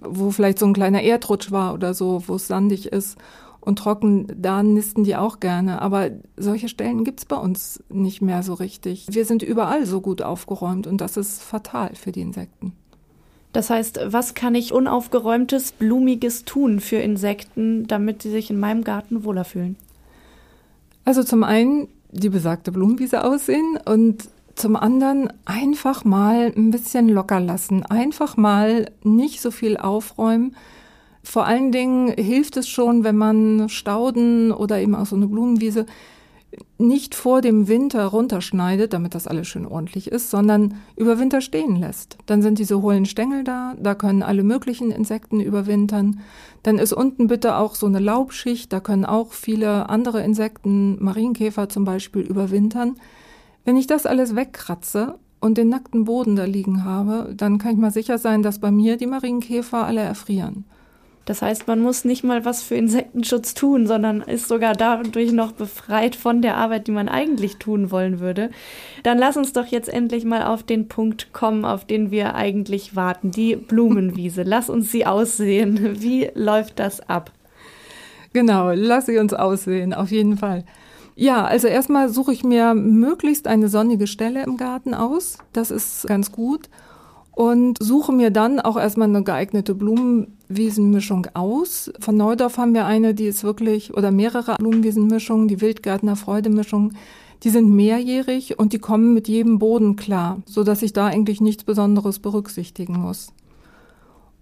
wo 0.00 0.32
vielleicht 0.32 0.58
so 0.58 0.66
ein 0.66 0.74
kleiner 0.74 1.02
Erdrutsch 1.02 1.52
war 1.52 1.74
oder 1.74 1.94
so, 1.94 2.24
wo 2.26 2.34
es 2.34 2.48
sandig 2.48 2.86
ist 2.86 3.16
und 3.60 3.78
trocken, 3.78 4.26
da 4.36 4.62
nisten 4.62 5.04
die 5.04 5.16
auch 5.16 5.40
gerne. 5.40 5.82
Aber 5.82 6.10
solche 6.36 6.68
Stellen 6.68 7.04
gibt's 7.04 7.24
bei 7.24 7.36
uns 7.36 7.82
nicht 7.88 8.22
mehr 8.22 8.42
so 8.42 8.54
richtig. 8.54 9.06
Wir 9.10 9.24
sind 9.24 9.42
überall 9.42 9.86
so 9.86 10.00
gut 10.00 10.22
aufgeräumt 10.22 10.86
und 10.86 11.00
das 11.00 11.16
ist 11.16 11.42
fatal 11.42 11.94
für 11.94 12.12
die 12.12 12.22
Insekten. 12.22 12.72
Das 13.52 13.68
heißt, 13.68 14.00
was 14.06 14.34
kann 14.34 14.54
ich 14.54 14.72
unaufgeräumtes, 14.72 15.72
blumiges 15.72 16.44
tun 16.44 16.80
für 16.80 16.96
Insekten, 16.96 17.86
damit 17.86 18.22
sie 18.22 18.30
sich 18.30 18.50
in 18.50 18.60
meinem 18.60 18.84
Garten 18.84 19.24
wohler 19.24 19.44
fühlen? 19.44 19.76
Also 21.04 21.24
zum 21.24 21.42
einen 21.42 21.88
die 22.12 22.28
besagte 22.28 22.72
Blumenwiese 22.72 23.24
aussehen 23.24 23.78
und 23.84 24.28
zum 24.54 24.76
anderen 24.76 25.32
einfach 25.46 26.04
mal 26.04 26.52
ein 26.56 26.70
bisschen 26.70 27.08
locker 27.08 27.40
lassen, 27.40 27.84
einfach 27.84 28.36
mal 28.36 28.90
nicht 29.02 29.40
so 29.40 29.50
viel 29.50 29.76
aufräumen, 29.76 30.54
vor 31.30 31.46
allen 31.46 31.70
Dingen 31.70 32.12
hilft 32.18 32.56
es 32.56 32.68
schon, 32.68 33.04
wenn 33.04 33.16
man 33.16 33.68
Stauden 33.68 34.50
oder 34.50 34.80
eben 34.80 34.96
auch 34.96 35.06
so 35.06 35.14
eine 35.14 35.28
Blumenwiese 35.28 35.86
nicht 36.78 37.14
vor 37.14 37.40
dem 37.40 37.68
Winter 37.68 38.04
runterschneidet, 38.06 38.92
damit 38.92 39.14
das 39.14 39.28
alles 39.28 39.46
schön 39.46 39.64
ordentlich 39.64 40.10
ist, 40.10 40.30
sondern 40.30 40.74
über 40.96 41.20
Winter 41.20 41.40
stehen 41.40 41.76
lässt. 41.76 42.18
Dann 42.26 42.42
sind 42.42 42.58
diese 42.58 42.82
hohlen 42.82 43.06
Stängel 43.06 43.44
da, 43.44 43.76
da 43.78 43.94
können 43.94 44.24
alle 44.24 44.42
möglichen 44.42 44.90
Insekten 44.90 45.38
überwintern. 45.38 46.18
Dann 46.64 46.78
ist 46.78 46.92
unten 46.92 47.28
bitte 47.28 47.54
auch 47.54 47.76
so 47.76 47.86
eine 47.86 48.00
Laubschicht, 48.00 48.72
da 48.72 48.80
können 48.80 49.04
auch 49.04 49.30
viele 49.30 49.88
andere 49.88 50.24
Insekten, 50.24 51.00
Marienkäfer 51.00 51.68
zum 51.68 51.84
Beispiel, 51.84 52.22
überwintern. 52.22 52.96
Wenn 53.64 53.76
ich 53.76 53.86
das 53.86 54.04
alles 54.04 54.34
wegkratze 54.34 55.14
und 55.38 55.58
den 55.58 55.68
nackten 55.68 56.06
Boden 56.06 56.34
da 56.34 56.44
liegen 56.44 56.82
habe, 56.82 57.32
dann 57.36 57.58
kann 57.58 57.74
ich 57.74 57.78
mal 57.78 57.92
sicher 57.92 58.18
sein, 58.18 58.42
dass 58.42 58.58
bei 58.58 58.72
mir 58.72 58.96
die 58.96 59.06
Marienkäfer 59.06 59.86
alle 59.86 60.00
erfrieren. 60.00 60.64
Das 61.30 61.42
heißt, 61.42 61.68
man 61.68 61.80
muss 61.80 62.04
nicht 62.04 62.24
mal 62.24 62.44
was 62.44 62.60
für 62.60 62.74
Insektenschutz 62.74 63.54
tun, 63.54 63.86
sondern 63.86 64.20
ist 64.20 64.48
sogar 64.48 64.72
dadurch 64.72 65.30
noch 65.30 65.52
befreit 65.52 66.16
von 66.16 66.42
der 66.42 66.56
Arbeit, 66.56 66.88
die 66.88 66.90
man 66.90 67.08
eigentlich 67.08 67.58
tun 67.58 67.92
wollen 67.92 68.18
würde. 68.18 68.50
Dann 69.04 69.16
lass 69.16 69.36
uns 69.36 69.52
doch 69.52 69.66
jetzt 69.66 69.88
endlich 69.88 70.24
mal 70.24 70.42
auf 70.42 70.64
den 70.64 70.88
Punkt 70.88 71.32
kommen, 71.32 71.64
auf 71.64 71.84
den 71.84 72.10
wir 72.10 72.34
eigentlich 72.34 72.96
warten, 72.96 73.30
die 73.30 73.54
Blumenwiese. 73.54 74.42
lass 74.42 74.68
uns 74.68 74.90
sie 74.90 75.06
aussehen. 75.06 76.00
Wie 76.02 76.28
läuft 76.34 76.80
das 76.80 76.98
ab? 77.08 77.30
Genau, 78.32 78.72
lass 78.72 79.06
sie 79.06 79.18
uns 79.18 79.32
aussehen, 79.32 79.94
auf 79.94 80.10
jeden 80.10 80.36
Fall. 80.36 80.64
Ja, 81.14 81.44
also 81.44 81.68
erstmal 81.68 82.08
suche 82.08 82.32
ich 82.32 82.42
mir 82.42 82.74
möglichst 82.74 83.46
eine 83.46 83.68
sonnige 83.68 84.08
Stelle 84.08 84.42
im 84.42 84.56
Garten 84.56 84.94
aus. 84.94 85.38
Das 85.52 85.70
ist 85.70 86.08
ganz 86.08 86.32
gut 86.32 86.68
und 87.30 87.78
suche 87.80 88.10
mir 88.10 88.32
dann 88.32 88.58
auch 88.58 88.76
erstmal 88.76 89.06
eine 89.06 89.22
geeignete 89.22 89.76
Blumenwiesenmischung 90.50 91.28
aus. 91.34 91.92
Von 92.00 92.16
Neudorf 92.16 92.58
haben 92.58 92.74
wir 92.74 92.84
eine, 92.84 93.14
die 93.14 93.26
ist 93.26 93.44
wirklich, 93.44 93.94
oder 93.94 94.10
mehrere 94.10 94.56
Blumenwiesenmischungen, 94.56 95.48
die 95.48 95.60
Wildgärtner 95.60 96.16
Freudemischung. 96.16 96.92
Die 97.42 97.50
sind 97.50 97.70
mehrjährig 97.70 98.58
und 98.58 98.72
die 98.72 98.78
kommen 98.78 99.14
mit 99.14 99.28
jedem 99.28 99.58
Boden 99.58 99.96
klar, 99.96 100.42
so 100.44 100.62
dass 100.62 100.82
ich 100.82 100.92
da 100.92 101.06
eigentlich 101.06 101.40
nichts 101.40 101.64
Besonderes 101.64 102.18
berücksichtigen 102.18 102.98
muss. 102.98 103.32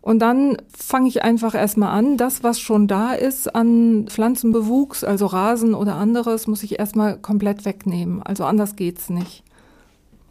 Und 0.00 0.20
dann 0.20 0.56
fange 0.74 1.08
ich 1.08 1.22
einfach 1.22 1.54
erstmal 1.54 1.90
an, 1.90 2.16
das, 2.16 2.42
was 2.42 2.58
schon 2.58 2.88
da 2.88 3.12
ist 3.12 3.54
an 3.54 4.06
Pflanzenbewuchs, 4.08 5.04
also 5.04 5.26
Rasen 5.26 5.74
oder 5.74 5.96
anderes, 5.96 6.46
muss 6.46 6.62
ich 6.62 6.78
erstmal 6.78 7.18
komplett 7.18 7.64
wegnehmen. 7.64 8.22
Also 8.22 8.44
anders 8.44 8.74
geht's 8.74 9.10
nicht. 9.10 9.44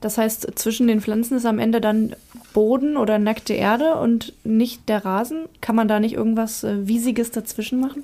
Das 0.01 0.17
heißt, 0.17 0.47
zwischen 0.55 0.87
den 0.87 1.01
Pflanzen 1.01 1.37
ist 1.37 1.45
am 1.45 1.59
Ende 1.59 1.81
dann 1.81 2.15
Boden 2.57 2.97
oder 2.97 3.19
nackte 3.19 3.53
Erde 3.53 3.97
und 3.97 4.33
nicht 4.43 4.89
der 4.89 5.05
Rasen. 5.05 5.45
Kann 5.61 5.75
man 5.75 5.87
da 5.87 5.99
nicht 5.99 6.15
irgendwas 6.15 6.63
äh, 6.63 6.87
Wiesiges 6.87 7.29
dazwischen 7.29 7.79
machen? 7.79 8.03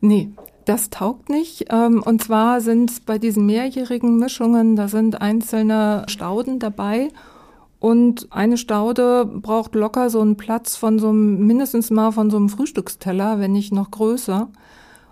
Nee, 0.00 0.30
das 0.64 0.90
taugt 0.90 1.28
nicht. 1.28 1.66
Ähm, 1.70 2.02
und 2.04 2.20
zwar 2.20 2.60
sind 2.62 3.06
bei 3.06 3.16
diesen 3.16 3.46
mehrjährigen 3.46 4.18
Mischungen, 4.18 4.74
da 4.74 4.88
sind 4.88 5.20
einzelne 5.22 6.02
Stauden 6.08 6.58
dabei. 6.58 7.10
Und 7.78 8.26
eine 8.30 8.56
Staude 8.56 9.24
braucht 9.24 9.76
locker 9.76 10.10
so 10.10 10.20
einen 10.20 10.36
Platz 10.36 10.74
von 10.74 10.98
so 10.98 11.10
einem, 11.10 11.46
mindestens 11.46 11.90
mal 11.90 12.10
von 12.10 12.28
so 12.28 12.38
einem 12.38 12.48
Frühstücksteller, 12.48 13.38
wenn 13.38 13.52
nicht 13.52 13.72
noch 13.72 13.92
größer. 13.92 14.48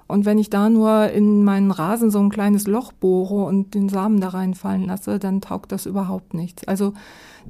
Und 0.08 0.24
wenn 0.24 0.38
ich 0.38 0.50
da 0.50 0.68
nur 0.68 1.10
in 1.10 1.44
meinen 1.44 1.70
Rasen 1.70 2.10
so 2.10 2.18
ein 2.18 2.30
kleines 2.30 2.66
Loch 2.66 2.90
bohre 2.90 3.44
und 3.44 3.74
den 3.74 3.88
Samen 3.88 4.20
da 4.20 4.30
reinfallen 4.30 4.86
lasse, 4.86 5.20
dann 5.20 5.42
taugt 5.42 5.70
das 5.70 5.86
überhaupt 5.86 6.34
nichts. 6.34 6.66
Also 6.66 6.94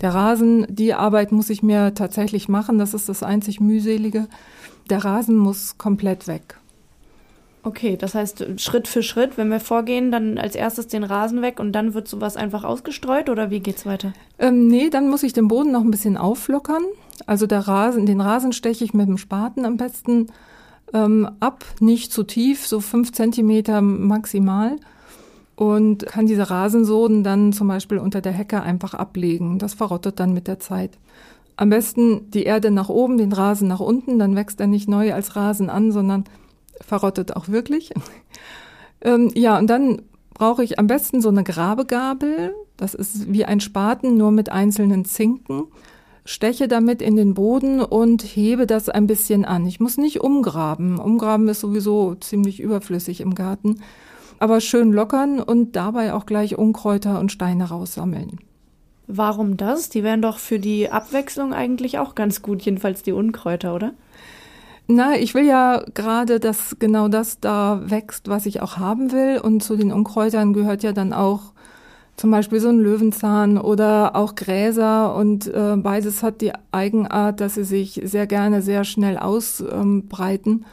der 0.01 0.15
Rasen, 0.15 0.67
die 0.69 0.95
Arbeit 0.95 1.33
muss 1.33 1.51
ich 1.51 1.63
mir 1.63 1.95
tatsächlich 1.95 2.49
machen. 2.49 2.79
Das 2.79 2.95
ist 2.95 3.09
das 3.09 3.23
einzig 3.23 3.61
mühselige. 3.61 4.27
Der 4.91 5.05
Rasen 5.05 5.37
muss 5.37 5.79
komplett 5.79 6.27
weg. 6.27 6.59
Okay, 7.65 7.97
das 7.97 8.15
heißt 8.15 8.61
Schritt 8.61 8.89
für 8.89 9.03
Schritt, 9.03 9.37
wenn 9.37 9.51
wir 9.51 9.61
vorgehen, 9.61 10.11
dann 10.11 10.39
als 10.39 10.55
erstes 10.55 10.87
den 10.87 11.05
Rasen 11.05 11.43
weg 11.43 11.61
und 11.61 11.73
dann 11.73 11.93
wird 11.93 12.09
sowas 12.09 12.37
einfach 12.37 12.65
ausgestreut 12.65 13.29
oder 13.29 13.51
wie 13.51 13.61
geht's 13.61 13.85
weiter? 13.85 14.13
Ähm, 14.39 14.69
nee, 14.69 14.89
dann 14.91 15.11
muss 15.11 15.23
ich 15.23 15.33
den 15.33 15.49
Boden 15.49 15.73
noch 15.73 15.83
ein 15.83 15.91
bisschen 15.91 16.17
auflockern. 16.17 16.83
Also 17.27 17.47
der 17.47 17.67
Rasen, 17.67 18.07
den 18.07 18.21
Rasen 18.21 18.53
steche 18.53 18.85
ich 18.85 18.95
mit 18.95 19.09
dem 19.09 19.19
Spaten 19.19 19.67
am 19.67 19.77
besten 19.77 20.29
ähm, 20.95 21.29
ab, 21.41 21.65
nicht 21.81 22.13
zu 22.13 22.23
tief, 22.23 22.67
so 22.67 22.81
fünf 22.81 23.13
Zentimeter 23.13 23.83
maximal 23.83 24.77
und 25.59 26.07
kann 26.07 26.27
diese 26.27 26.51
Rasensoden 26.51 27.25
dann 27.25 27.53
zum 27.53 27.67
Beispiel 27.67 27.99
unter 27.99 28.21
der 28.21 28.31
Hecke 28.31 28.63
einfach 28.63 28.95
ablegen. 28.95 29.59
Das 29.59 29.75
verrottet 29.75 30.21
dann 30.21 30.33
mit 30.33 30.47
der 30.47 30.61
Zeit. 30.61 30.99
Am 31.57 31.69
besten 31.69 32.31
die 32.31 32.45
Erde 32.45 32.71
nach 32.71 32.89
oben, 32.89 33.19
den 33.19 33.33
Rasen 33.33 33.67
nach 33.67 33.81
unten, 33.81 34.21
dann 34.21 34.37
wächst 34.37 34.61
er 34.61 34.69
nicht 34.69 34.89
neu 34.89 35.13
als 35.13 35.35
Rasen 35.35 35.69
an, 35.69 35.91
sondern 35.91 36.23
verrottet 36.81 37.35
auch 37.35 37.49
wirklich. 37.49 37.93
ähm, 39.01 39.33
ja, 39.35 39.59
und 39.59 39.67
dann 39.67 40.03
brauche 40.33 40.63
ich 40.63 40.79
am 40.79 40.87
besten 40.87 41.21
so 41.21 41.29
eine 41.29 41.43
Grabegabel. 41.43 42.55
Das 42.77 42.95
ist 42.95 43.33
wie 43.33 43.45
ein 43.45 43.59
Spaten, 43.59 44.17
nur 44.17 44.31
mit 44.31 44.53
einzelnen 44.53 45.07
Zinken 45.07 45.65
steche 46.25 46.69
damit 46.69 47.01
in 47.01 47.17
den 47.17 47.33
Boden 47.33 47.81
und 47.81 48.23
hebe 48.23 48.67
das 48.67 48.91
ein 48.91 49.07
bisschen 49.07 49.47
an. 49.47 49.67
Ich 49.67 49.81
muss 49.81 49.97
nicht 49.97 50.21
umgraben. 50.21 50.99
Umgraben 50.99 51.49
ist 51.49 51.61
sowieso 51.61 52.17
ziemlich 52.17 52.61
überflüssig 52.61 53.23
im 53.23 53.35
Garten. 53.35 53.81
Aber 54.39 54.61
schön 54.61 54.93
lockern 54.93 55.41
und 55.41 55.75
dabei 55.77 56.15
auch 56.15 56.27
gleich 56.27 56.57
Unkräuter 56.57 57.19
und 57.19 57.33
Steine 57.33 57.69
raussammeln. 57.69 58.39
Warum 59.07 59.57
das? 59.57 59.89
Die 59.89 60.05
wären 60.05 60.23
doch 60.23 60.39
für 60.39 60.59
die 60.59 60.91
Abwechslung 60.91 61.55
eigentlich 61.55 61.99
auch 61.99 62.15
ganz 62.15 62.43
gut, 62.43 62.63
jedenfalls 62.63 63.03
die 63.03 63.13
Unkräuter, 63.13 63.75
oder? 63.75 63.93
Na, 64.87 65.17
ich 65.19 65.35
will 65.35 65.45
ja 65.45 65.83
gerade, 65.95 66.41
dass 66.41 66.77
genau 66.79 67.09
das 67.09 67.41
da 67.41 67.83
wächst, 67.85 68.29
was 68.29 68.47
ich 68.47 68.63
auch 68.63 68.77
haben 68.77 69.13
will. 69.13 69.39
Und 69.39 69.63
zu 69.63 69.77
den 69.77 69.93
Unkräutern 69.93 70.53
gehört 70.53 70.83
ja 70.83 70.93
dann 70.93 71.13
auch 71.13 71.53
zum 72.17 72.31
Beispiel 72.31 72.59
so 72.59 72.69
ein 72.69 72.81
Löwenzahn 72.81 73.59
oder 73.59 74.17
auch 74.17 74.35
Gräser 74.35 75.15
und 75.15 75.47
äh, 75.47 75.77
beides 75.77 76.23
hat 76.23 76.41
die 76.41 76.53
Eigenart, 76.73 77.41
dass 77.41 77.55
sie 77.55 77.65
sich 77.65 78.01
sehr 78.05 78.27
gerne 78.27 78.61
sehr 78.61 78.85
schnell 78.85 79.17
ausbreiten. 79.17 80.65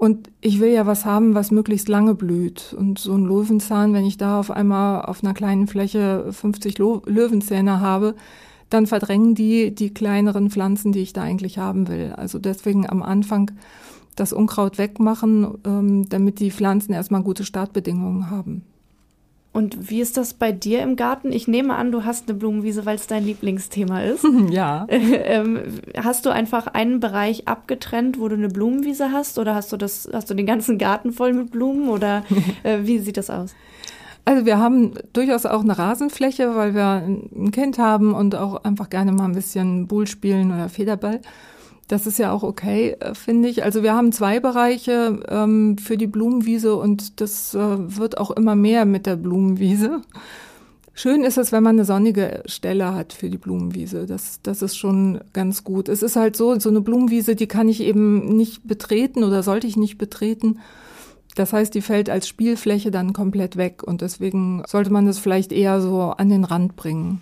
Und 0.00 0.30
ich 0.40 0.60
will 0.60 0.70
ja 0.70 0.86
was 0.86 1.04
haben, 1.04 1.34
was 1.34 1.50
möglichst 1.50 1.86
lange 1.86 2.14
blüht. 2.14 2.72
Und 2.72 2.98
so 2.98 3.12
ein 3.12 3.26
Löwenzahn, 3.26 3.92
wenn 3.92 4.06
ich 4.06 4.16
da 4.16 4.40
auf 4.40 4.50
einmal 4.50 5.02
auf 5.02 5.22
einer 5.22 5.34
kleinen 5.34 5.66
Fläche 5.66 6.32
50 6.32 6.78
Lo 6.78 7.02
Löwenzähne 7.04 7.80
habe, 7.80 8.14
dann 8.70 8.86
verdrängen 8.86 9.34
die 9.34 9.74
die 9.74 9.92
kleineren 9.92 10.48
Pflanzen, 10.48 10.92
die 10.92 11.00
ich 11.00 11.12
da 11.12 11.20
eigentlich 11.20 11.58
haben 11.58 11.86
will. 11.88 12.14
Also 12.16 12.38
deswegen 12.38 12.88
am 12.88 13.02
Anfang 13.02 13.50
das 14.16 14.32
Unkraut 14.32 14.78
wegmachen, 14.78 15.58
ähm, 15.66 16.08
damit 16.08 16.40
die 16.40 16.50
Pflanzen 16.50 16.94
erstmal 16.94 17.22
gute 17.22 17.44
Startbedingungen 17.44 18.30
haben. 18.30 18.62
Und 19.52 19.90
wie 19.90 20.00
ist 20.00 20.16
das 20.16 20.34
bei 20.34 20.52
dir 20.52 20.80
im 20.80 20.94
Garten? 20.94 21.32
Ich 21.32 21.48
nehme 21.48 21.74
an, 21.74 21.90
du 21.90 22.04
hast 22.04 22.28
eine 22.28 22.38
Blumenwiese, 22.38 22.86
weil 22.86 22.94
es 22.94 23.08
dein 23.08 23.24
Lieblingsthema 23.24 24.02
ist. 24.02 24.24
Ja. 24.50 24.86
ähm, 24.88 25.60
hast 25.96 26.24
du 26.24 26.30
einfach 26.30 26.66
einen 26.68 26.98
Bereich 26.98 27.46
abgetrennt, 27.46 28.18
wo 28.18 28.28
du 28.28 28.36
eine 28.36 28.48
Blumenwiese 28.48 29.12
hast, 29.12 29.38
oder 29.38 29.54
hast 29.54 29.72
du 29.72 29.76
das, 29.76 30.08
hast 30.12 30.30
du 30.30 30.34
den 30.34 30.46
ganzen 30.46 30.78
Garten 30.78 31.12
voll 31.12 31.32
mit 31.32 31.50
Blumen 31.50 31.88
oder 31.88 32.24
äh, 32.62 32.78
wie 32.82 32.98
sieht 32.98 33.16
das 33.16 33.30
aus? 33.30 33.54
Also 34.24 34.46
wir 34.46 34.58
haben 34.58 34.94
durchaus 35.12 35.46
auch 35.46 35.62
eine 35.62 35.78
Rasenfläche, 35.78 36.54
weil 36.54 36.74
wir 36.74 37.04
ein 37.04 37.50
Kind 37.52 37.78
haben 37.78 38.14
und 38.14 38.34
auch 38.34 38.64
einfach 38.64 38.90
gerne 38.90 39.12
mal 39.12 39.24
ein 39.24 39.34
bisschen 39.34 39.86
Bull 39.86 40.06
spielen 40.06 40.52
oder 40.52 40.68
Federball. 40.68 41.20
Das 41.90 42.06
ist 42.06 42.20
ja 42.20 42.30
auch 42.30 42.44
okay, 42.44 42.96
äh, 43.00 43.16
finde 43.16 43.48
ich. 43.48 43.64
Also 43.64 43.82
wir 43.82 43.94
haben 43.94 44.12
zwei 44.12 44.38
Bereiche 44.38 45.18
ähm, 45.28 45.76
für 45.76 45.96
die 45.96 46.06
Blumenwiese 46.06 46.76
und 46.76 47.20
das 47.20 47.52
äh, 47.52 47.58
wird 47.58 48.16
auch 48.18 48.30
immer 48.30 48.54
mehr 48.54 48.84
mit 48.84 49.06
der 49.06 49.16
Blumenwiese. 49.16 50.00
Schön 50.94 51.24
ist 51.24 51.36
es, 51.36 51.50
wenn 51.50 51.64
man 51.64 51.74
eine 51.74 51.84
sonnige 51.84 52.44
Stelle 52.46 52.94
hat 52.94 53.12
für 53.12 53.28
die 53.28 53.38
Blumenwiese. 53.38 54.06
Das, 54.06 54.38
das 54.44 54.62
ist 54.62 54.76
schon 54.76 55.20
ganz 55.32 55.64
gut. 55.64 55.88
Es 55.88 56.04
ist 56.04 56.14
halt 56.14 56.36
so, 56.36 56.56
so 56.60 56.68
eine 56.68 56.80
Blumenwiese, 56.80 57.34
die 57.34 57.48
kann 57.48 57.68
ich 57.68 57.80
eben 57.80 58.36
nicht 58.36 58.68
betreten 58.68 59.24
oder 59.24 59.42
sollte 59.42 59.66
ich 59.66 59.76
nicht 59.76 59.98
betreten. 59.98 60.60
Das 61.34 61.52
heißt, 61.52 61.74
die 61.74 61.82
fällt 61.82 62.08
als 62.08 62.28
Spielfläche 62.28 62.92
dann 62.92 63.12
komplett 63.12 63.56
weg 63.56 63.82
und 63.82 64.00
deswegen 64.00 64.62
sollte 64.68 64.92
man 64.92 65.06
das 65.06 65.18
vielleicht 65.18 65.50
eher 65.50 65.80
so 65.80 66.02
an 66.02 66.28
den 66.28 66.44
Rand 66.44 66.76
bringen. 66.76 67.20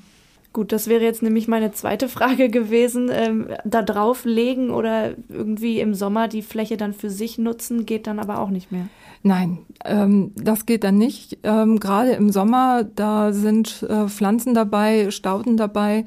Gut, 0.52 0.72
das 0.72 0.88
wäre 0.88 1.04
jetzt 1.04 1.22
nämlich 1.22 1.46
meine 1.46 1.72
zweite 1.72 2.08
Frage 2.08 2.48
gewesen. 2.48 3.10
Ähm, 3.12 3.48
da 3.64 3.82
drauf 3.82 4.24
legen 4.24 4.70
oder 4.70 5.14
irgendwie 5.28 5.80
im 5.80 5.94
Sommer 5.94 6.28
die 6.28 6.42
Fläche 6.42 6.76
dann 6.76 6.94
für 6.94 7.10
sich 7.10 7.38
nutzen, 7.38 7.86
geht 7.86 8.06
dann 8.06 8.18
aber 8.18 8.38
auch 8.40 8.50
nicht 8.50 8.72
mehr. 8.72 8.88
Nein, 9.22 9.58
ähm, 9.84 10.32
das 10.36 10.64
geht 10.64 10.84
dann 10.84 10.96
nicht. 10.96 11.38
Ähm, 11.42 11.80
Gerade 11.80 12.12
im 12.12 12.30
Sommer, 12.30 12.84
da 12.84 13.32
sind 13.32 13.82
äh, 13.82 14.08
Pflanzen 14.08 14.54
dabei, 14.54 15.10
Stauden 15.10 15.56
dabei. 15.56 16.04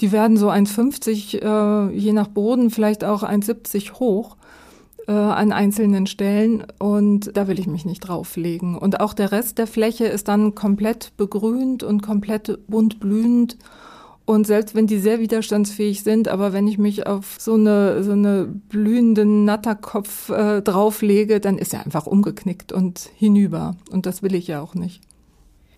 Die 0.00 0.12
werden 0.12 0.36
so 0.36 0.48
1,50, 0.48 1.42
äh, 1.42 1.94
je 1.94 2.12
nach 2.12 2.28
Boden, 2.28 2.70
vielleicht 2.70 3.04
auch 3.04 3.22
1,70 3.22 3.94
hoch 3.94 4.37
äh, 5.08 5.12
an 5.12 5.52
einzelnen 5.52 6.06
Stellen 6.06 6.64
und 6.78 7.36
da 7.36 7.48
will 7.48 7.58
ich 7.58 7.66
mich 7.66 7.84
nicht 7.84 8.00
drauflegen. 8.00 8.76
Und 8.76 9.00
auch 9.00 9.14
der 9.14 9.32
Rest 9.32 9.58
der 9.58 9.66
Fläche 9.66 10.04
ist 10.04 10.28
dann 10.28 10.54
komplett 10.54 11.16
begrünt 11.16 11.82
und 11.82 12.02
komplett 12.02 12.58
bunt 12.68 13.00
blühend 13.00 13.56
Und 14.26 14.46
selbst 14.46 14.74
wenn 14.74 14.86
die 14.86 14.98
sehr 14.98 15.20
widerstandsfähig 15.20 16.02
sind, 16.02 16.28
aber 16.28 16.52
wenn 16.52 16.68
ich 16.68 16.76
mich 16.76 17.06
auf 17.06 17.36
so 17.38 17.54
eine, 17.54 18.04
so 18.04 18.12
eine 18.12 18.44
blühenden 18.44 19.46
Natterkopf 19.46 20.28
äh, 20.28 20.60
drauflege, 20.60 21.40
dann 21.40 21.56
ist 21.56 21.72
er 21.72 21.82
einfach 21.86 22.06
umgeknickt 22.06 22.70
und 22.70 23.08
hinüber. 23.16 23.76
Und 23.90 24.04
das 24.04 24.22
will 24.22 24.34
ich 24.34 24.46
ja 24.46 24.60
auch 24.60 24.74
nicht. 24.74 25.00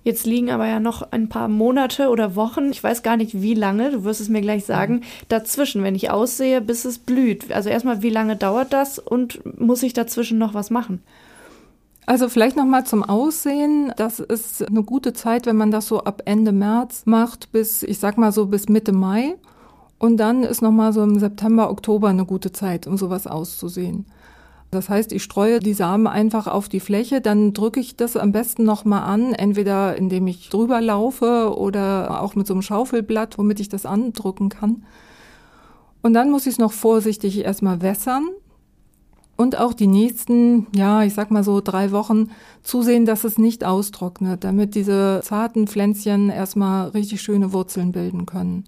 Jetzt 0.03 0.27
liegen 0.27 0.51
aber 0.51 0.67
ja 0.67 0.81
noch 0.81 1.13
ein 1.13 1.29
paar 1.29 1.49
Monate 1.49 2.09
oder 2.09 2.35
Wochen, 2.35 2.71
ich 2.71 2.83
weiß 2.83 3.03
gar 3.03 3.17
nicht 3.17 3.43
wie 3.43 3.55
lange, 3.55 3.91
du 3.91 4.05
wirst 4.05 4.21
es 4.21 4.31
mir 4.31 4.41
gleich 4.41 4.65
sagen, 4.65 4.95
mhm. 4.95 5.03
dazwischen, 5.29 5.83
wenn 5.83 5.95
ich 5.95 6.11
aussehe, 6.11 6.61
bis 6.61 6.85
es 6.87 6.99
blüht. 6.99 7.53
Also 7.53 7.69
erstmal, 7.69 8.03
wie 8.03 8.11
lange 8.11 8.37
dauert 8.37 8.73
das 8.73 8.99
und 8.99 9.41
muss 9.61 9.83
ich 9.83 9.93
dazwischen 9.93 10.39
noch 10.39 10.55
was 10.55 10.71
machen? 10.71 11.03
Also 12.07 12.29
vielleicht 12.29 12.57
noch 12.57 12.65
mal 12.65 12.85
zum 12.85 13.05
Aussehen. 13.05 13.93
Das 13.97 14.19
ist 14.21 14.67
eine 14.67 14.83
gute 14.83 15.13
Zeit, 15.13 15.47
wenn 15.47 15.57
man 15.57 15.71
das 15.71 15.87
so 15.87 16.01
ab 16.03 16.23
Ende 16.25 16.51
März 16.51 17.03
macht 17.05 17.53
bis, 17.53 17.83
ich 17.83 17.99
sag 17.99 18.19
mal 18.19 18.33
so 18.33 18.47
bis 18.47 18.69
Mitte 18.69 18.93
Mai. 18.93 19.37
Und 19.99 20.17
dann 20.17 20.43
ist 20.43 20.63
noch 20.63 20.73
mal 20.73 20.95
so 20.95 21.03
im 21.03 21.19
September, 21.19 21.71
Oktober 21.71 22.09
eine 22.09 22.25
gute 22.25 22.53
Zeit, 22.53 22.87
um 22.87 22.97
sowas 22.97 23.27
auszusehen. 23.27 24.07
Das 24.71 24.89
heißt, 24.89 25.13
ich 25.13 25.25
streue 25.25 25.59
die 25.59 25.75
Samen 25.75 26.07
einfach 26.07 26.47
auf 26.47 26.69
die 26.69 26.79
Fläche, 26.79 27.21
dann 27.21 27.53
drücke 27.53 27.81
ich 27.81 27.97
das 27.97 28.17
am 28.17 28.31
besten 28.31 28.63
noch 28.65 28.85
mal 28.85 29.03
an, 29.03 29.33
entweder 29.33 29.97
indem 29.97 30.29
ich 30.29 30.49
drüber 30.49 30.81
laufe 30.81 31.57
oder 31.57 32.23
auch 32.23 32.37
mit 32.37 32.47
so 32.47 32.55
einem 32.55 32.63
Schaufelblatt, 32.63 33.37
womit 33.37 33.59
ich 33.59 33.69
das 33.69 33.85
andrücken 33.85 34.49
kann. 34.49 34.85
Und 36.03 36.15
dann 36.15 36.31
muss 36.31 36.47
ich 36.47 36.55
es 36.55 36.59
noch 36.59 36.73
vorsichtig 36.73 37.45
erstmal 37.45 37.83
wässern 37.83 38.29
und 39.37 39.59
auch 39.59 39.73
die 39.73 39.87
nächsten, 39.89 40.67
ja, 40.75 41.03
ich 41.03 41.15
sag 41.15 41.31
mal 41.31 41.43
so 41.43 41.61
drei 41.61 41.91
Wochen 41.91 42.31
zusehen, 42.63 43.07
dass 43.07 43.25
es 43.25 43.39
nicht 43.39 43.65
austrocknet, 43.65 44.45
damit 44.45 44.75
diese 44.75 45.21
zarten 45.25 45.67
Pflänzchen 45.67 46.31
erstmal 46.31 46.91
richtig 46.91 47.23
schöne 47.23 47.53
Wurzeln 47.53 47.91
bilden 47.91 48.25
können. 48.25 48.65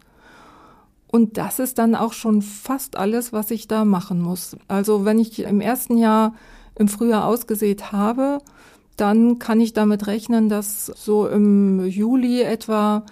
Und 1.12 1.36
das 1.36 1.58
ist 1.58 1.78
dann 1.78 1.94
auch 1.94 2.14
schon 2.14 2.40
fast 2.40 2.96
alles, 2.96 3.34
was 3.34 3.50
ich 3.50 3.68
da 3.68 3.84
machen 3.84 4.20
muss. 4.20 4.56
Also 4.66 5.04
wenn 5.04 5.18
ich 5.18 5.40
im 5.40 5.60
ersten 5.60 5.98
Jahr 5.98 6.34
im 6.74 6.88
Frühjahr 6.88 7.26
ausgesät 7.26 7.92
habe, 7.92 8.38
dann 8.96 9.38
kann 9.38 9.60
ich 9.60 9.74
damit 9.74 10.06
rechnen, 10.06 10.48
dass 10.48 10.86
so 10.86 11.28
im 11.28 11.84
Juli 11.86 12.40
etwa 12.40 13.04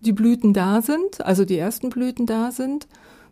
die 0.00 0.12
Blüten 0.12 0.54
da 0.54 0.80
sind, 0.80 1.24
also 1.24 1.44
die 1.44 1.58
ersten 1.58 1.90
Blüten 1.90 2.24
da 2.24 2.52
sind. 2.52 2.86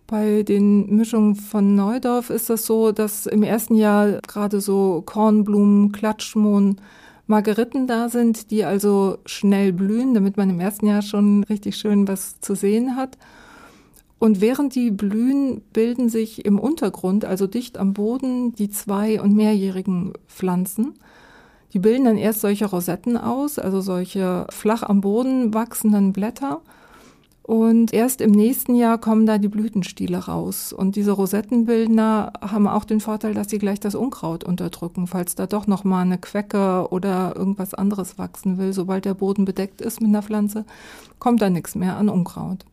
Bei 0.09 0.43
den 0.43 0.97
Mischungen 0.97 1.37
von 1.37 1.77
Neudorf 1.77 2.31
ist 2.31 2.51
das 2.51 2.67
so, 2.67 2.91
dass 2.91 3.27
im 3.27 3.45
ersten 3.45 3.77
Jahr 3.77 4.21
gerade 4.27 4.61
so 4.61 5.01
Kornblumen, 5.07 5.93
Klatschmohn, 5.93 6.81
Margeriten 7.29 7.87
da 7.87 8.09
sind, 8.09 8.51
die 8.51 8.65
also 8.65 9.19
schnell 9.27 9.73
blühen, 9.73 10.15
damit 10.15 10.37
man 10.37 10.51
im 10.51 10.59
ersten 10.59 10.87
Jahr 10.87 11.03
schon 11.03 11.45
richtig 11.45 11.77
schön 11.77 12.09
was 12.09 12.41
zu 12.41 12.57
sehen 12.57 12.97
hat. 12.97 13.17
Und 14.19 14.41
während 14.41 14.75
die 14.75 14.91
blühen, 14.91 15.63
bilden 15.73 16.09
sich 16.09 16.45
im 16.45 16.59
Untergrund, 16.59 17.25
also 17.25 17.47
dicht 17.47 17.79
am 17.79 17.95
Boden, 17.95 18.53
die 18.55 18.69
zwei- 18.69 19.21
und 19.21 19.35
mehrjährigen 19.35 20.13
Pflanzen. 20.27 20.95
Die 21.73 21.79
bilden 21.79 22.05
dann 22.05 22.17
erst 22.17 22.41
solche 22.41 22.67
Rosetten 22.67 23.17
aus, 23.17 23.59
also 23.59 23.81
solche 23.81 24.47
flach 24.51 24.83
am 24.83 25.01
Boden 25.01 25.55
wachsenden 25.55 26.13
Blätter. 26.13 26.63
Und 27.43 27.95
erst 27.95 28.21
im 28.21 28.33
nächsten 28.33 28.75
Jahr 28.75 28.99
kommen 28.99 29.25
da 29.25 29.39
die 29.39 29.49
Blütenstiele 29.49 30.19
raus. 30.19 30.73
Und 30.73 30.97
diese 30.97 31.13
Rosettenbildner 31.13 32.33
haben 32.43 32.69
auch 32.69 32.85
den 32.85 33.01
Vorteil, 33.01 33.33
dass 33.33 33.49
sie 33.49 33.59
gleich 33.59 33.81
das 33.81 33.95
Unkraut 33.95 34.45
unterdrücken, 34.45 35.07
falls 35.07 35.35
da 35.35 35.47
doch 35.47 35.67
noch 35.67 35.85
mal 35.85 36.03
eine 36.03 36.19
Quecke 36.19 36.89
oder 36.91 37.35
irgendwas 37.37 37.73
anderes 37.73 38.19
wachsen 38.19 38.59
will. 38.59 38.73
Sobald 38.75 39.05
der 39.07 39.15
Boden 39.15 39.47
bedeckt 39.47 39.81
ist 39.81 40.03
mit 40.03 40.09
einer 40.09 40.23
Pflanze, 40.23 40.67
kommt 41.19 41.41
da 41.41 41.49
nichts 41.49 41.75
mehr 41.75 41.97
an 41.97 42.11
Unkraut. 42.11 42.67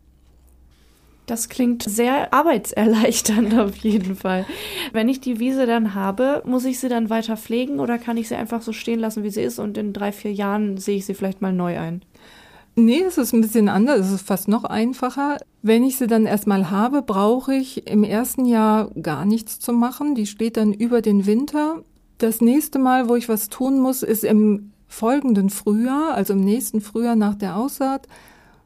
Das 1.26 1.50
klingt 1.50 1.84
sehr 1.84 2.34
arbeitserleichternd 2.34 3.58
auf 3.58 3.76
jeden 3.78 4.16
Fall. 4.16 4.46
Wenn 4.94 5.10
ich 5.10 5.22
die 5.22 5.40
Wiese 5.40 5.66
dann 5.66 5.96
habe, 5.96 6.44
muss 6.46 6.66
ich 6.66 6.80
sie 6.80 6.90
dann 6.90 7.10
weiter 7.10 7.36
pflegen 7.36 7.80
oder 7.80 7.98
kann 7.98 8.18
ich 8.18 8.28
sie 8.28 8.36
einfach 8.36 8.62
so 8.62 8.74
stehen 8.74 9.00
lassen, 9.00 9.24
wie 9.24 9.32
sie 9.32 9.42
ist 9.42 9.58
und 9.58 9.78
in 9.78 9.92
drei, 9.92 10.12
vier 10.12 10.34
Jahren 10.34 10.78
sehe 10.78 10.98
ich 10.98 11.06
sie 11.06 11.16
vielleicht 11.16 11.42
mal 11.42 11.54
neu 11.54 11.80
ein? 11.80 12.02
Nee, 12.78 13.04
es 13.04 13.18
ist 13.18 13.34
ein 13.34 13.42
bisschen 13.42 13.70
anders. 13.70 14.02
Es 14.02 14.12
ist 14.12 14.28
fast 14.28 14.50
noch 14.50 14.66
einfacher. 14.66 15.38
Wenn 15.62 15.84
ich 15.84 15.98
sie 15.98 16.08
dann 16.08 16.26
erstmal 16.26 16.70
habe, 16.70 17.02
brauche 17.02 17.54
ich 17.54 17.88
im 17.88 18.04
ersten 18.04 18.46
Jahr 18.46 18.92
gar 19.02 19.26
nichts 19.26 19.60
zu 19.60 19.72
machen. 19.72 20.14
Die 20.14 20.28
steht 20.28 20.58
dann 20.58 20.74
über 20.74 21.02
den 21.02 21.26
Winter. 21.26 21.84
Das 22.18 22.42
nächste 22.42 22.78
Mal, 22.78 23.08
wo 23.08 23.16
ich 23.16 23.30
was 23.30 23.50
tun 23.50 23.80
muss, 23.80 24.04
ist 24.04 24.26
im 24.26 24.74
folgenden 24.88 25.50
Frühjahr, 25.50 26.14
also 26.14 26.34
im 26.34 26.42
nächsten 26.42 26.82
Frühjahr 26.82 27.16
nach 27.16 27.36
der 27.36 27.56
Aussaat. 27.56 28.08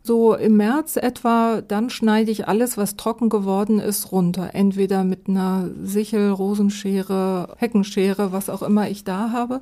So 0.10 0.34
im 0.34 0.58
März 0.58 0.96
etwa, 0.96 1.62
dann 1.62 1.92
schneide 1.92 2.32
ich 2.32 2.48
alles, 2.48 2.78
was 2.78 2.96
trocken 2.96 3.30
geworden 3.30 3.78
ist, 3.78 4.12
runter. 4.12 4.56
Entweder 4.56 5.04
mit 5.04 5.30
einer 5.30 5.70
Sichel, 5.84 6.32
Rosenschere, 6.32 7.54
Heckenschere, 7.58 8.32
was 8.32 8.50
auch 8.50 8.64
immer 8.64 8.90
ich 8.90 9.04
da 9.04 9.32
habe. 9.32 9.62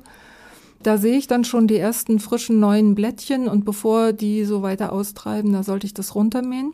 Da 0.82 0.96
sehe 0.96 1.18
ich 1.18 1.26
dann 1.26 1.44
schon 1.44 1.66
die 1.66 1.76
ersten 1.76 2.18
frischen 2.18 2.60
neuen 2.60 2.94
Blättchen 2.94 3.46
und 3.46 3.66
bevor 3.66 4.14
die 4.14 4.46
so 4.46 4.62
weiter 4.62 4.90
austreiben, 4.90 5.52
da 5.52 5.62
sollte 5.62 5.86
ich 5.86 5.92
das 5.92 6.14
runtermähen. 6.14 6.72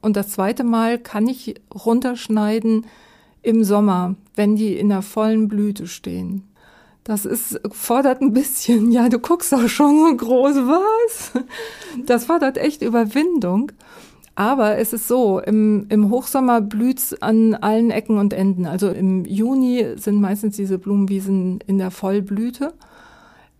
Und 0.00 0.16
das 0.16 0.30
zweite 0.30 0.64
Mal 0.64 0.98
kann 0.98 1.28
ich 1.28 1.54
runterschneiden 1.74 2.86
im 3.42 3.62
Sommer, 3.62 4.14
wenn 4.36 4.56
die 4.56 4.74
in 4.74 4.88
der 4.88 5.02
vollen 5.02 5.48
Blüte 5.48 5.86
stehen. 5.86 6.47
Das 7.08 7.24
ist, 7.24 7.58
fordert 7.72 8.20
ein 8.20 8.34
bisschen, 8.34 8.92
ja, 8.92 9.08
du 9.08 9.18
guckst 9.18 9.54
auch 9.54 9.66
schon 9.66 9.98
so 9.98 10.14
groß, 10.14 10.56
was? 10.56 11.32
Das 12.04 12.26
fordert 12.26 12.58
echt 12.58 12.82
Überwindung. 12.82 13.72
Aber 14.34 14.76
es 14.76 14.92
ist 14.92 15.08
so, 15.08 15.40
im, 15.40 15.86
im 15.88 16.10
Hochsommer 16.10 16.60
blüht's 16.60 17.14
an 17.22 17.54
allen 17.54 17.90
Ecken 17.90 18.18
und 18.18 18.34
Enden. 18.34 18.66
Also 18.66 18.90
im 18.90 19.24
Juni 19.24 19.86
sind 19.96 20.20
meistens 20.20 20.56
diese 20.56 20.78
Blumenwiesen 20.78 21.60
in 21.66 21.78
der 21.78 21.90
Vollblüte. 21.90 22.74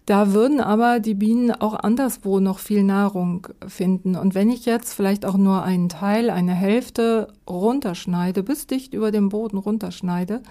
Da 0.04 0.34
würden 0.34 0.61
aber 0.61 1.00
die 1.00 1.14
Bienen 1.14 1.50
auch 1.50 1.74
anderswo 1.74 2.40
noch 2.40 2.58
viel 2.58 2.82
Nahrung 2.82 3.46
finden. 3.66 4.14
Und 4.14 4.34
wenn 4.34 4.50
ich 4.50 4.66
jetzt 4.66 4.92
vielleicht 4.92 5.24
auch 5.24 5.38
nur 5.38 5.62
einen 5.62 5.88
Teil, 5.88 6.28
eine 6.28 6.52
Hälfte 6.52 7.28
runterschneide, 7.48 8.42
bis 8.42 8.66
dicht 8.66 8.92
über 8.92 9.11
dem 9.11 9.30
Boden 9.30 9.56
runterschneide, 9.56 10.42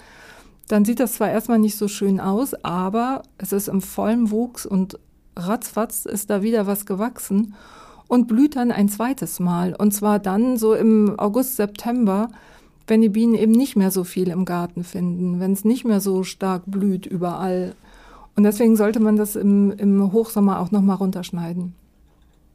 dann 0.67 0.86
sieht 0.86 0.99
das 0.99 1.13
zwar 1.13 1.30
erstmal 1.30 1.60
nicht 1.60 1.77
so 1.77 1.88
schön 1.88 2.19
aus, 2.19 2.53
aber 2.63 3.23
es 3.38 3.51
ist 3.51 3.67
im 3.67 3.82
vollen 3.82 4.32
Wuchs 4.32 4.65
und 4.65 4.99
ratzfatz 5.36 6.06
ist 6.06 6.30
da 6.30 6.41
wieder 6.41 6.67
was 6.67 6.86
gewachsen 6.86 7.53
und 8.08 8.27
blüht 8.27 8.56
dann 8.56 8.71
ein 8.71 8.89
zweites 8.89 9.39
Mal. 9.39 9.75
Und 9.75 9.91
zwar 9.93 10.19
dann 10.19 10.58
so 10.58 10.73
im 10.73 11.17
August, 11.17 11.56
September, 11.56 12.30
wenn 12.88 13.01
die 13.01 13.10
Bienen 13.10 13.36
eben 13.36 13.51
nicht 13.51 13.75
mehr 13.75 13.91
so 13.91 14.03
viel 14.03 14.30
im 14.30 14.45
Garten 14.45 14.84
finden, 14.84 15.39
wenn 15.39 15.51
es 15.51 15.65
nicht 15.65 15.86
mehr 15.86 16.01
so 16.01 16.23
stark 16.23 16.63
blüht 16.65 17.06
überall. 17.06 17.75
Und 18.36 18.43
deswegen 18.43 18.75
sollte 18.75 18.99
man 18.99 19.15
das 19.15 19.36
im, 19.36 19.71
im 19.71 20.12
Hochsommer 20.12 20.60
auch 20.60 20.71
nochmal 20.71 20.97
runterschneiden. 20.97 21.73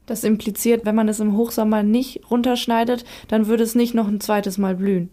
Das 0.05 0.23
impliziert, 0.23 0.85
wenn 0.85 0.95
man 0.95 1.07
es 1.07 1.19
im 1.19 1.37
Hochsommer 1.37 1.81
nicht 1.83 2.29
runterschneidet, 2.29 3.05
dann 3.27 3.47
würde 3.47 3.63
es 3.63 3.75
nicht 3.75 3.93
noch 3.93 4.07
ein 4.07 4.19
zweites 4.19 4.57
Mal 4.57 4.75
blühen. 4.75 5.09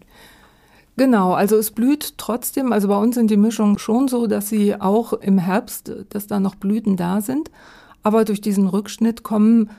Genau, 0.97 1.33
also 1.33 1.55
es 1.55 1.71
blüht 1.71 2.17
trotzdem, 2.17 2.73
also 2.73 2.87
bei 2.87 2.97
uns 2.97 3.15
sind 3.15 3.31
die 3.31 3.37
Mischungen 3.37 3.79
schon 3.79 4.07
so, 4.07 4.27
dass 4.27 4.49
sie 4.49 4.79
auch 4.79 5.13
im 5.13 5.37
Herbst, 5.37 5.91
dass 6.09 6.27
da 6.27 6.39
noch 6.39 6.55
Blüten 6.55 6.97
da 6.97 7.21
sind. 7.21 7.49
Aber 8.03 8.25
durch 8.25 8.41
diesen 8.41 8.67
Rückschnitt 8.67 9.23
kommen 9.23 9.69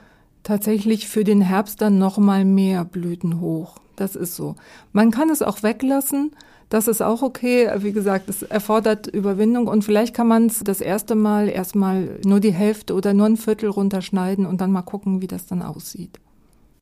tatsächlich 0.43 1.09
für 1.09 1.25
den 1.25 1.41
Herbst 1.41 1.81
dann 1.81 1.99
noch 1.99 2.19
mal 2.19 2.45
mehr 2.45 2.85
Blüten 2.85 3.41
hoch. 3.41 3.77
Das 3.97 4.17
ist 4.17 4.35
so. 4.35 4.57
Man 4.93 5.11
kann 5.11 5.31
es 5.31 5.43
auch 5.43 5.63
weglassen. 5.63 6.33
Das 6.69 6.89
ist 6.89 7.03
auch 7.03 7.21
okay. 7.21 7.71
Wie 7.79 7.93
gesagt, 7.93 8.31
es 8.31 8.43
erfordert 8.43 9.07
Überwindung 9.07 9.69
und 9.69 9.85
vielleicht 9.85 10.15
kann 10.15 10.27
man 10.27 10.47
es 10.47 10.61
das 10.61 10.81
erste 10.81 11.15
Mal 11.15 11.49
erstmal 11.49 12.19
nur 12.25 12.41
die 12.41 12.53
Hälfte 12.53 12.95
oder 12.95 13.13
nur 13.13 13.27
ein 13.27 13.37
Viertel 13.37 13.69
runterschneiden 13.69 14.47
und 14.47 14.61
dann 14.63 14.73
mal 14.73 14.83
gucken, 14.83 15.21
wie 15.21 15.27
das 15.27 15.47
dann 15.47 15.61
aussieht. 15.61 16.19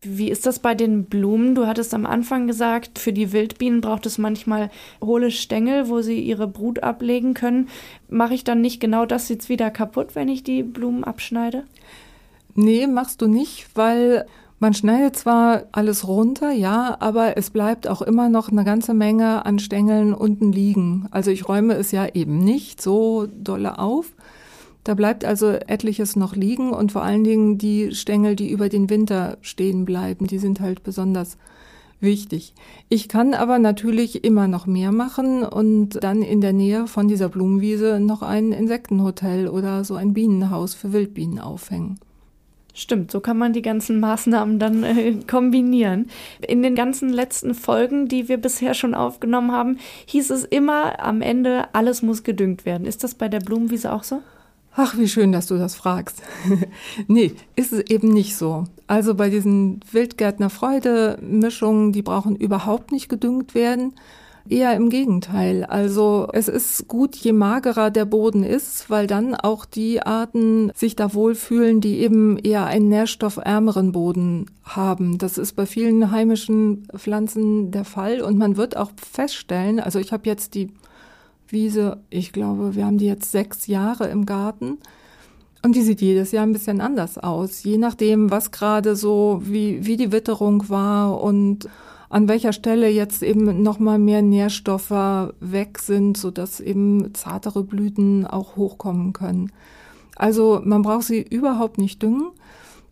Wie 0.03 0.31
ist 0.31 0.47
das 0.47 0.61
bei 0.61 0.75
den 0.75 1.05
Blumen? 1.05 1.55
Du 1.55 1.67
hattest 1.67 1.93
am 1.93 2.07
Anfang 2.07 2.47
gesagt, 2.47 2.99
für 2.99 3.13
die 3.13 3.33
Wildbienen 3.33 3.83
braucht 3.83 4.07
es 4.07 4.17
manchmal 4.17 4.71
hohle 5.03 5.31
Stängel, 5.31 5.91
wo 5.91 6.01
sie 6.01 6.21
ihre 6.21 6.49
Brut 6.49 6.83
ablegen 6.83 7.35
können. 7.35 7.69
Mache 8.09 8.33
ich 8.33 8.43
dann 8.43 8.63
nicht 8.63 8.81
genau 8.81 9.05
das 9.05 9.29
jetzt 9.29 9.51
wieder 9.51 9.71
kaputt, 9.71 10.15
wenn 10.15 10.29
ich 10.29 10.43
die 10.43 10.63
Blumen 10.63 11.05
abschneide? 11.05 11.65
Nee, 12.55 12.87
machst 12.87 13.21
du 13.21 13.27
nicht, 13.27 13.69
weil 13.75 14.25
man 14.59 14.73
schneidet 14.73 15.17
zwar 15.17 15.65
alles 15.73 16.09
runter, 16.09 16.51
ja, 16.51 16.97
aber 17.01 17.37
es 17.37 17.51
bleibt 17.51 17.87
auch 17.87 18.01
immer 18.01 18.31
noch 18.31 18.51
eine 18.51 18.65
ganze 18.65 18.95
Menge 18.95 19.45
an 19.45 19.59
Stängeln 19.59 20.15
unten 20.15 20.51
liegen. 20.51 21.09
Also 21.11 21.31
ich 21.31 21.47
räume 21.47 21.75
es 21.75 21.93
ja 21.93 22.07
eben 22.07 22.39
nicht 22.39 22.81
so 22.81 23.27
dolle 23.27 23.79
auf. 23.79 24.13
Da 24.85 24.95
bleibt 24.95 25.25
also 25.25 25.51
etliches 25.51 26.17
noch 26.17 26.35
liegen 26.35 26.71
und 26.71 26.93
vor 26.93 27.03
allen 27.03 27.25
Dingen 27.25 27.59
die 27.59 27.95
Stängel, 27.95 28.35
die 28.35 28.51
über 28.51 28.69
den 28.69 28.89
Winter 28.89 29.37
stehen 29.43 29.85
bleiben, 29.85 30.27
die 30.27 30.39
sind 30.39 30.61
halt 30.61 30.83
besonders 30.83 31.37
wichtig. 32.01 32.55
Ich 32.89 33.09
kann 33.09 33.35
aber 33.35 33.59
natürlich 33.59 34.25
immer 34.25 34.49
noch 34.49 34.67
mehr 34.67 34.91
machen 34.91 35.43
und 35.43 36.03
dann 36.03 36.23
in 36.23 36.41
der 36.41 36.55
Nähe 36.55 36.87
von 36.87 37.09
dieser 37.09 37.29
Blumenwiese 37.29 38.01
noch 38.01 38.23
ein 38.23 38.53
Insektenhotel 38.53 39.49
oder 39.49 39.85
so 39.85 39.97
ein 39.97 40.15
Bienenhaus 40.15 40.75
für 40.75 40.93
Wildbienen 40.93 41.39
aufhängen. 41.39 41.99
Stimmt, 42.73 43.11
so 43.11 43.21
kann 43.21 43.37
man 43.37 43.53
die 43.53 43.63
ganzen 43.63 44.01
Maßnahmen 44.01 44.59
dann 44.59 44.85
äh, 44.85 45.15
kombinieren. 45.27 46.09
In 46.41 46.63
den 46.63 46.75
ganzen 46.75 47.11
letzten 47.11 47.55
Folgen, 47.55 48.09
die 48.09 48.29
wir 48.29 48.39
bisher 48.39 48.75
schon 48.75 48.95
aufgenommen 48.95 49.53
haben, 49.53 49.79
hieß 50.07 50.31
es 50.31 50.45
immer 50.45 51.01
am 51.01 51.21
Ende, 51.21 51.75
alles 51.75 52.01
muss 52.01 52.23
gedüngt 52.23 52.65
werden. 52.65 52.87
Ist 52.87 53.05
das 53.05 53.15
bei 53.15 53.29
der 53.29 53.41
Blumenwiese 53.41 53.93
auch 53.93 54.05
so? 54.05 54.23
Ach, 54.77 54.97
wie 54.97 55.09
schön, 55.09 55.33
dass 55.33 55.47
du 55.47 55.59
das 55.59 55.75
fragst. 55.75 56.23
nee, 57.09 57.33
ist 57.57 57.73
es 57.73 57.81
eben 57.91 58.07
nicht 58.09 58.37
so. 58.37 58.67
Also 58.87 59.17
bei 59.17 59.29
diesen 59.29 59.81
Wildgärtner-Freude-Mischungen, 59.91 61.91
die 61.93 62.03
brauchen 62.03 62.37
überhaupt 62.37 62.93
nicht 62.93 63.09
gedüngt 63.09 63.57
werden. 63.57 63.95
Eher 64.49 64.75
im 64.75 64.89
Gegenteil. 64.89 65.65
Also 65.65 66.29
es 66.33 66.49
ist 66.49 66.89
gut, 66.89 67.15
je 67.17 67.33
magerer 67.33 67.91
der 67.91 68.05
Boden 68.05 68.43
ist, 68.43 68.89
weil 68.89 69.07
dann 69.07 69.35
auch 69.35 69.65
die 69.65 70.03
Arten 70.03 70.73
sich 70.75 70.97
da 70.97 71.15
wohlfühlen, 71.15 71.81
die 71.81 71.99
eben 71.99 72.39
eher 72.39 72.67
einen 72.67 72.89
nährstoffärmeren 72.89 73.93
Boden 73.93 74.47
haben. 74.65 75.19
Das 75.19 75.37
ist 75.37 75.53
bei 75.53 75.67
vielen 75.67 76.11
heimischen 76.11 76.89
Pflanzen 76.97 77.71
der 77.71 77.85
Fall 77.85 78.23
und 78.23 78.39
man 78.39 78.57
wird 78.57 78.77
auch 78.77 78.91
feststellen, 78.97 79.79
also 79.79 79.99
ich 79.99 80.13
habe 80.13 80.27
jetzt 80.27 80.55
die 80.55 80.71
Wiese, 81.53 81.99
ich 82.11 82.33
glaube, 82.33 82.75
wir 82.75 82.87
haben 82.87 82.99
die 82.99 83.07
jetzt 83.07 83.31
sechs 83.33 83.67
Jahre 83.67 84.09
im 84.09 84.27
Garten. 84.27 84.79
Und 85.63 85.77
die 85.77 85.83
sieht 85.83 86.01
jedes 86.01 86.33
Jahr 86.33 86.47
ein 86.47 86.53
bisschen 86.55 86.81
anders 86.81 87.19
aus, 87.19 87.63
je 87.65 87.77
nachdem, 87.77 88.31
was 88.31 88.51
gerade 88.51 88.97
so, 88.97 89.43
wie, 89.45 89.85
wie 89.85 89.99
die 89.99 90.11
Witterung 90.11 90.69
war 90.71 91.23
und 91.23 91.69
an 92.09 92.29
welcher 92.29 92.53
Stelle 92.53 92.89
jetzt 92.89 93.23
eben 93.23 93.63
nochmal 93.63 93.99
mehr 93.99 94.23
Nährstoffe 94.23 94.91
weg 95.41 95.79
sind, 95.79 96.17
sodass 96.17 96.61
eben 96.61 97.15
zartere 97.15 97.63
Blüten 97.63 98.27
auch 98.27 98.57
hochkommen 98.57 99.13
können. 99.13 99.53
Also 100.17 100.61
man 100.65 100.83
braucht 100.83 101.05
sie 101.05 101.23
überhaupt 101.23 101.79
nicht 101.79 102.03
düngen. 102.03 102.31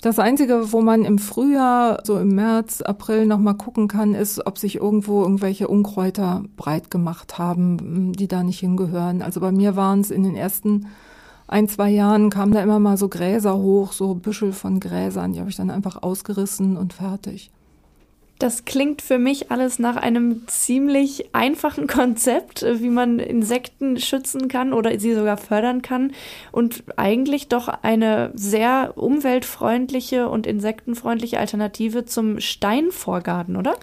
Das 0.01 0.21
Einzige, 0.21 0.73
wo 0.73 0.81
man 0.81 1.05
im 1.05 1.19
Frühjahr, 1.19 2.01
so 2.05 2.19
im 2.19 2.35
März, 2.35 2.83
April 2.83 3.27
nochmal 3.27 3.55
gucken 3.55 3.89
kann, 3.89 4.15
ist, 4.15 4.47
ob 4.47 4.57
sich 4.57 4.77
irgendwo 4.77 5.23
irgendwelche 5.23 5.67
Unkräuter 5.67 6.45
breit 6.57 6.91
gemacht 6.91 7.39
haben, 7.39 8.13
die 8.13 8.29
da 8.29 8.45
nicht 8.45 8.61
hingehören. 8.61 9.23
Also 9.23 9.41
bei 9.41 9.51
mir 9.51 9.75
waren 9.75 10.01
es 10.01 10.13
in 10.13 10.23
den 10.23 10.37
ersten 10.37 10.87
ein, 11.49 11.67
zwei 11.67 11.89
Jahren 11.89 12.29
kamen 12.29 12.53
da 12.53 12.63
immer 12.63 12.79
mal 12.79 12.99
so 12.99 13.09
Gräser 13.09 13.57
hoch, 13.57 13.93
so 13.93 14.15
Büschel 14.15 14.53
von 14.53 14.81
Gräsern, 14.81 15.33
die 15.33 15.41
habe 15.41 15.49
ich 15.49 15.57
dann 15.57 15.71
einfach 15.71 16.03
ausgerissen 16.03 16.77
und 16.77 16.93
fertig. 16.93 17.51
Das 18.39 18.65
klingt 18.65 19.03
für 19.03 19.19
mich 19.19 19.51
alles 19.51 19.81
nach 19.81 19.97
einem 19.97 20.47
ziemlich 20.47 21.35
einfachen 21.35 21.87
Konzept, 21.89 22.63
äh, 22.63 22.81
wie 22.81 22.89
man 22.89 23.19
Insekten 23.19 23.99
schützen 23.99 24.49
kann 24.49 24.73
oder 24.73 24.99
sie 24.99 25.15
sogar 25.15 25.37
fördern 25.37 25.83
kann 25.83 26.13
und 26.53 26.85
eigentlich 26.97 27.49
doch 27.49 27.69
eine 27.69 28.31
sehr 28.35 28.93
umweltfreundliche 28.97 30.29
und 30.29 30.47
insektenfreundliche 30.47 31.39
Alternative 31.39 32.05
zum 32.05 32.41
Steinvorgarten, 32.41 33.57
oder? 33.57 33.75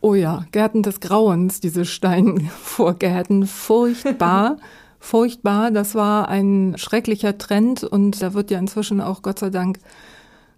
Oh 0.00 0.14
ja, 0.14 0.44
Gärten 0.52 0.82
des 0.82 1.00
Grauens, 1.00 1.60
diese 1.60 1.84
Steinvorgärten, 1.84 3.46
furchtbar. 3.46 4.58
furchtbar, 5.00 5.70
das 5.70 5.94
war 5.94 6.28
ein 6.28 6.74
schrecklicher 6.76 7.38
Trend 7.38 7.84
und 7.84 8.22
da 8.22 8.34
wird 8.34 8.50
ja 8.50 8.58
inzwischen 8.58 9.00
auch 9.00 9.22
Gott 9.22 9.38
sei 9.38 9.50
Dank 9.50 9.78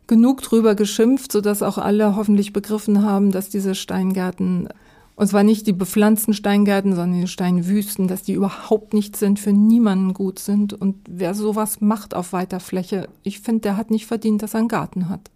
genug 0.08 0.42
drüber 0.42 0.74
geschimpft, 0.74 1.30
sodass 1.30 1.62
auch 1.62 1.78
alle 1.78 2.16
hoffentlich 2.16 2.52
begriffen 2.52 3.02
haben, 3.04 3.30
dass 3.30 3.48
diese 3.48 3.76
Steingärten, 3.76 4.68
und 5.14 5.28
zwar 5.28 5.44
nicht 5.44 5.66
die 5.68 5.72
bepflanzten 5.72 6.34
Steingärten, 6.34 6.96
sondern 6.96 7.20
die 7.20 7.28
Steinwüsten, 7.28 8.08
dass 8.08 8.22
die 8.22 8.32
überhaupt 8.32 8.94
nicht 8.94 9.16
sind, 9.16 9.38
für 9.38 9.52
niemanden 9.52 10.14
gut 10.14 10.40
sind. 10.40 10.72
Und 10.72 10.96
wer 11.08 11.34
sowas 11.34 11.80
macht 11.80 12.14
auf 12.14 12.32
weiter 12.32 12.58
Fläche, 12.58 13.08
ich 13.22 13.40
finde, 13.40 13.60
der 13.60 13.76
hat 13.76 13.90
nicht 13.90 14.06
verdient, 14.06 14.42
dass 14.42 14.54
er 14.54 14.60
einen 14.60 14.68
Garten 14.68 15.08
hat. 15.08 15.30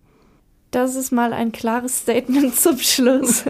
Das 0.72 0.96
ist 0.96 1.12
mal 1.12 1.34
ein 1.34 1.52
klares 1.52 1.98
Statement 1.98 2.56
zum 2.58 2.78
Schluss. 2.78 3.44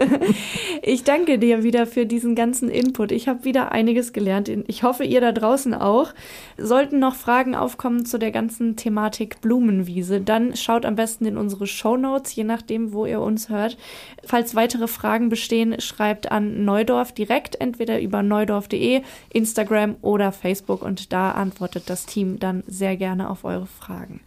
Ich 0.83 1.05
danke 1.05 1.39
dir 1.39 1.63
wieder 1.63 1.87
für 1.87 2.05
diesen 2.05 2.35
ganzen 2.35 2.69
Input. 2.69 3.13
Ich 3.13 3.29
habe 3.29 3.45
wieder 3.45 3.71
einiges 3.71 4.13
gelernt. 4.13 4.49
Ich 4.67 4.83
hoffe, 4.83 5.05
ihr 5.05 5.21
da 5.21 5.31
draußen 5.31 5.73
auch. 5.73 6.13
Sollten 6.59 6.99
noch 6.99 7.15
Fragen 7.15 7.55
aufkommen 7.55 8.05
zu 8.05 8.19
der 8.19 8.33
ganzen 8.33 8.75
Thematik 8.75 9.41
Blumenwiese, 9.41 10.21
dann 10.21 10.57
schaut 10.57 10.85
am 10.85 10.97
besten 10.97 11.25
in 11.25 11.37
unsere 11.37 11.69
Show 11.69 11.97
Notes, 11.97 12.35
je 12.35 12.43
nachdem, 12.43 12.93
wo 12.93 13.07
ihr 13.07 13.21
uns 13.21 13.49
hört. 13.49 13.79
Falls 14.25 14.57
weitere 14.57 14.89
Fragen 14.89 15.29
bestehen, 15.29 15.81
schreibt 15.81 16.33
an 16.33 16.65
Neudorf 16.65 17.13
direkt, 17.13 17.61
entweder 17.61 18.01
über 18.01 18.25
neudorf.de, 18.25 19.03
Instagram 19.33 19.95
oder 20.03 20.33
Facebook 20.33 20.83
und 20.83 21.13
da 21.13 21.31
antwortet 21.31 21.85
das 21.87 22.05
Team 22.05 22.41
dann 22.41 22.65
sehr 22.67 22.97
gerne 22.97 23.31
auf 23.31 23.45
eure 23.45 23.67
Fragen. 23.67 24.21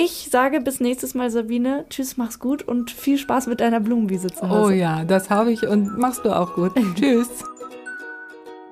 Ich 0.00 0.28
sage 0.30 0.60
bis 0.60 0.78
nächstes 0.78 1.14
Mal, 1.14 1.28
Sabine. 1.28 1.84
Tschüss, 1.90 2.16
mach's 2.16 2.38
gut 2.38 2.62
und 2.62 2.92
viel 2.92 3.18
Spaß 3.18 3.48
mit 3.48 3.58
deiner 3.58 3.80
Blumenwiese 3.80 4.28
zu 4.28 4.48
Hause. 4.48 4.66
Oh 4.66 4.70
ja, 4.70 5.02
das 5.02 5.28
habe 5.28 5.50
ich 5.50 5.66
und 5.66 5.98
machst 5.98 6.24
du 6.24 6.30
auch 6.30 6.54
gut. 6.54 6.70
Tschüss. 6.94 7.28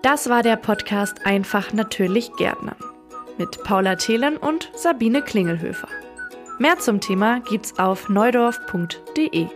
Das 0.02 0.28
war 0.28 0.44
der 0.44 0.54
Podcast 0.54 1.26
Einfach 1.26 1.72
natürlich 1.72 2.30
Gärtnern 2.36 2.76
mit 3.38 3.60
Paula 3.64 3.96
Thelen 3.96 4.36
und 4.36 4.70
Sabine 4.76 5.20
Klingelhöfer. 5.20 5.88
Mehr 6.60 6.78
zum 6.78 7.00
Thema 7.00 7.40
gibt's 7.40 7.76
auf 7.76 8.08
neudorf.de. 8.08 9.48